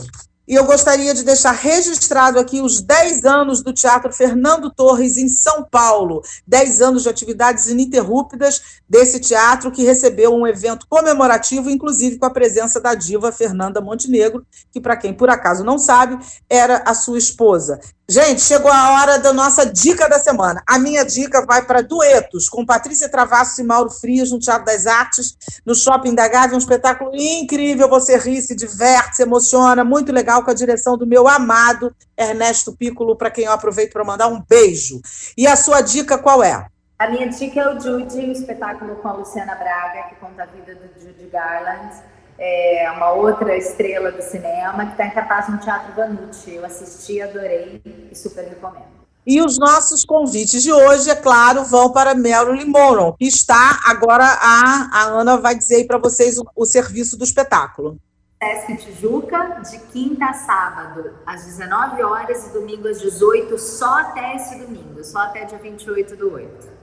E 0.48 0.54
eu 0.54 0.64
gostaria 0.64 1.12
de 1.12 1.24
deixar 1.24 1.50
registrado 1.50 2.38
aqui 2.38 2.60
os 2.60 2.80
10 2.80 3.24
anos 3.24 3.62
do 3.62 3.72
Teatro 3.72 4.12
Fernando 4.12 4.70
Torres 4.70 5.16
em 5.16 5.28
São 5.28 5.64
Paulo. 5.64 6.22
10 6.46 6.80
anos 6.80 7.02
de 7.02 7.08
atividades 7.08 7.66
ininterruptas 7.66 8.62
desse 8.88 9.18
teatro 9.18 9.72
que 9.72 9.82
recebeu 9.82 10.32
um 10.32 10.46
evento 10.46 10.86
comemorativo, 10.88 11.68
inclusive 11.68 12.18
com 12.18 12.26
a 12.26 12.30
presença 12.30 12.80
da 12.80 12.94
diva 12.94 13.32
Fernanda 13.32 13.80
Montenegro, 13.80 14.46
que, 14.70 14.80
para 14.80 14.96
quem 14.96 15.12
por 15.12 15.28
acaso 15.28 15.64
não 15.64 15.78
sabe, 15.78 16.16
era 16.48 16.80
a 16.86 16.94
sua 16.94 17.18
esposa. 17.18 17.80
Gente, 18.08 18.40
chegou 18.40 18.70
a 18.70 18.92
hora 18.92 19.18
da 19.18 19.32
nossa 19.32 19.66
dica 19.66 20.08
da 20.08 20.20
semana. 20.20 20.62
A 20.64 20.78
minha 20.78 21.04
dica 21.04 21.44
vai 21.44 21.66
para 21.66 21.82
duetos 21.82 22.48
com 22.48 22.64
Patrícia 22.64 23.08
Travassos 23.08 23.58
e 23.58 23.64
Mauro 23.64 23.90
Frias 23.90 24.30
no 24.30 24.38
Teatro 24.38 24.64
das 24.64 24.86
Artes, 24.86 25.36
no 25.66 25.74
Shopping 25.74 26.14
da 26.14 26.28
Gávea, 26.28 26.54
um 26.54 26.58
espetáculo 26.58 27.10
incrível. 27.16 27.88
Você 27.88 28.16
ri, 28.16 28.40
se 28.40 28.54
diverte, 28.54 29.16
se 29.16 29.22
emociona, 29.24 29.82
muito 29.82 30.12
legal 30.12 30.44
com 30.44 30.52
a 30.52 30.54
direção 30.54 30.96
do 30.96 31.04
meu 31.04 31.26
amado 31.26 31.92
Ernesto 32.16 32.72
Piccolo, 32.72 33.16
para 33.16 33.28
quem 33.28 33.46
eu 33.46 33.52
aproveito 33.52 33.92
para 33.92 34.04
mandar 34.04 34.28
um 34.28 34.40
beijo. 34.40 35.00
E 35.36 35.44
a 35.44 35.56
sua 35.56 35.80
dica 35.80 36.16
qual 36.16 36.44
é? 36.44 36.64
A 37.00 37.10
minha 37.10 37.28
dica 37.28 37.60
é 37.60 37.74
o 37.74 37.80
Judy, 37.80 38.20
um 38.20 38.30
espetáculo 38.30 38.94
com 38.96 39.08
a 39.08 39.14
Luciana 39.14 39.56
Braga, 39.56 40.10
que 40.10 40.14
conta 40.14 40.44
a 40.44 40.46
vida 40.46 40.76
do 40.76 41.00
Judy 41.00 41.26
Garland 41.26 41.90
é, 42.38 42.90
uma 42.94 43.12
outra 43.12 43.56
estrela 43.56 44.12
do 44.12 44.22
cinema, 44.22 44.86
que 44.86 44.92
está 44.92 45.06
em 45.06 45.10
cartaz 45.10 45.48
no 45.48 45.58
Teatro 45.58 45.94
Vanucci. 45.94 46.54
Eu 46.54 46.64
assisti, 46.64 47.20
adorei 47.20 47.80
e 47.84 48.14
super 48.14 48.44
recomendo. 48.44 48.96
E 49.26 49.42
os 49.42 49.58
nossos 49.58 50.04
convites 50.04 50.62
de 50.62 50.72
hoje, 50.72 51.10
é 51.10 51.16
claro, 51.16 51.64
vão 51.64 51.90
para 51.90 52.14
Marilyn 52.14 52.66
Monroe, 52.66 53.14
que 53.18 53.26
está 53.26 53.80
agora, 53.84 54.24
a, 54.24 54.88
a 54.92 55.02
Ana 55.06 55.36
vai 55.36 55.56
dizer 55.56 55.84
para 55.86 55.98
vocês 55.98 56.38
o, 56.38 56.44
o 56.54 56.64
serviço 56.64 57.16
do 57.16 57.24
espetáculo. 57.24 57.98
Sesc 58.40 58.76
Tijuca, 58.76 59.62
de 59.68 59.78
quinta 59.90 60.26
a 60.26 60.32
sábado, 60.34 61.10
às 61.26 61.44
19 61.44 62.02
horas 62.02 62.46
e 62.46 62.52
domingo 62.52 62.86
às 62.86 63.00
18, 63.00 63.58
só 63.58 63.98
até 64.00 64.36
esse 64.36 64.56
domingo, 64.58 65.02
só 65.02 65.20
até 65.20 65.44
dia 65.44 65.58
28 65.58 66.16
do 66.16 66.34
8. 66.34 66.75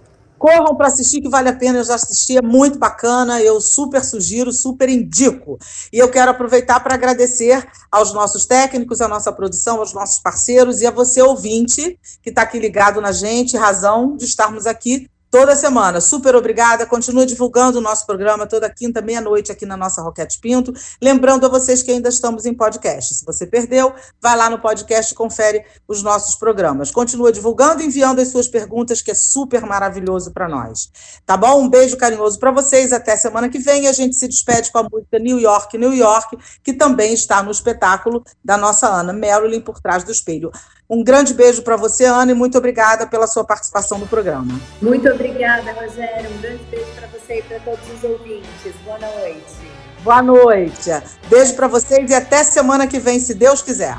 Corram 0.43 0.75
para 0.75 0.87
assistir, 0.87 1.21
que 1.21 1.29
vale 1.29 1.47
a 1.47 1.55
pena. 1.55 1.79
Eu 1.79 1.85
já 1.85 1.95
assisti, 1.95 2.37
é 2.37 2.41
muito 2.41 2.77
bacana. 2.77 3.41
Eu 3.41 3.61
super 3.61 4.03
sugiro, 4.03 4.51
super 4.51 4.89
indico. 4.89 5.57
E 5.89 5.97
eu 5.97 6.11
quero 6.11 6.31
aproveitar 6.31 6.81
para 6.81 6.95
agradecer 6.95 7.65
aos 7.89 8.13
nossos 8.13 8.45
técnicos, 8.45 8.99
à 8.99 9.07
nossa 9.07 9.31
produção, 9.31 9.79
aos 9.79 9.93
nossos 9.93 10.19
parceiros 10.19 10.81
e 10.81 10.85
a 10.85 10.91
você, 10.91 11.21
ouvinte, 11.21 11.97
que 12.21 12.29
está 12.29 12.41
aqui 12.41 12.59
ligado 12.59 12.99
na 12.99 13.13
gente, 13.13 13.55
razão 13.55 14.17
de 14.17 14.25
estarmos 14.25 14.67
aqui 14.67 15.09
toda 15.33 15.55
semana. 15.55 15.99
Super 15.99 16.35
obrigada. 16.35 16.85
Continue 16.85 17.25
divulgando 17.25 17.79
o 17.79 17.81
nosso 17.81 18.05
programa 18.05 18.45
toda 18.45 18.69
quinta, 18.69 19.01
meia-noite, 19.01 19.51
aqui 19.51 19.65
na 19.65 19.75
nossa 19.75 19.99
Roquete 19.99 20.37
Pinto. 20.39 20.71
Lembrando 21.01 21.47
a 21.47 21.49
vocês 21.49 21.81
que 21.81 21.91
ainda 21.91 22.07
estamos 22.09 22.45
em 22.45 22.53
podcast. 22.53 23.15
Se 23.15 23.25
você 23.25 23.47
perdeu, 23.47 23.91
vai 24.21 24.37
lá 24.37 24.47
no 24.47 24.59
podcast 24.59 25.11
e 25.11 25.15
confere 25.15 25.65
os 25.87 26.03
nossos 26.03 26.35
programas. 26.35 26.91
Continua 26.91 27.31
divulgando 27.31 27.81
e 27.81 27.87
enviando 27.87 28.21
as 28.21 28.27
suas 28.27 28.47
perguntas, 28.47 29.01
que 29.01 29.09
é 29.09 29.15
super 29.15 29.65
maravilhoso 29.65 30.31
para 30.31 30.47
nós. 30.47 30.91
Tá 31.25 31.35
bom? 31.35 31.63
Um 31.63 31.67
beijo 31.67 31.97
carinhoso 31.97 32.37
para 32.37 32.51
vocês. 32.51 32.93
Até 32.93 33.17
semana 33.17 33.49
que 33.49 33.57
vem. 33.57 33.87
A 33.87 33.91
gente 33.91 34.15
se 34.15 34.27
despede 34.27 34.71
com 34.71 34.77
a 34.77 34.83
música 34.83 35.17
New 35.17 35.39
York, 35.39 35.75
New 35.79 35.95
York, 35.95 36.37
que 36.63 36.73
também 36.73 37.11
está 37.11 37.41
no 37.41 37.49
espetáculo 37.49 38.23
da 38.45 38.55
nossa 38.55 38.87
Ana 38.87 39.11
Marilyn 39.11 39.61
por 39.61 39.79
trás 39.79 40.03
do 40.03 40.11
espelho. 40.11 40.51
Um 40.89 41.03
grande 41.03 41.33
beijo 41.33 41.61
para 41.61 41.77
você, 41.77 42.05
Ana, 42.05 42.31
e 42.31 42.35
muito 42.35 42.57
obrigada 42.57 43.07
pela 43.07 43.25
sua 43.25 43.43
participação 43.43 43.97
no 43.97 44.07
programa. 44.07 44.59
Muito 44.81 45.07
obrigada, 45.09 45.71
Rogério. 45.71 46.29
Um 46.29 46.41
grande 46.41 46.63
beijo 46.69 46.91
para 46.95 47.07
você 47.07 47.39
e 47.39 47.41
para 47.41 47.59
todos 47.59 47.79
os 47.95 48.03
ouvintes. 48.03 48.73
Boa 48.83 48.99
noite. 48.99 49.73
Boa 50.03 50.21
noite. 50.21 50.89
Beijo 51.29 51.55
para 51.55 51.67
vocês 51.67 52.11
e 52.11 52.13
até 52.13 52.43
semana 52.43 52.85
que 52.85 52.99
vem, 52.99 53.19
se 53.19 53.33
Deus 53.33 53.61
quiser. 53.61 53.97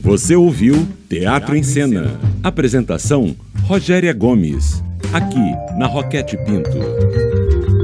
Você 0.00 0.34
ouviu 0.34 0.88
Teatro 1.08 1.56
em 1.56 1.62
Cena. 1.62 2.18
Apresentação: 2.42 3.36
Rogéria 3.64 4.12
Gomes. 4.12 4.82
Aqui 5.12 5.78
na 5.78 5.86
Roquete 5.86 6.36
Pinto. 6.38 7.81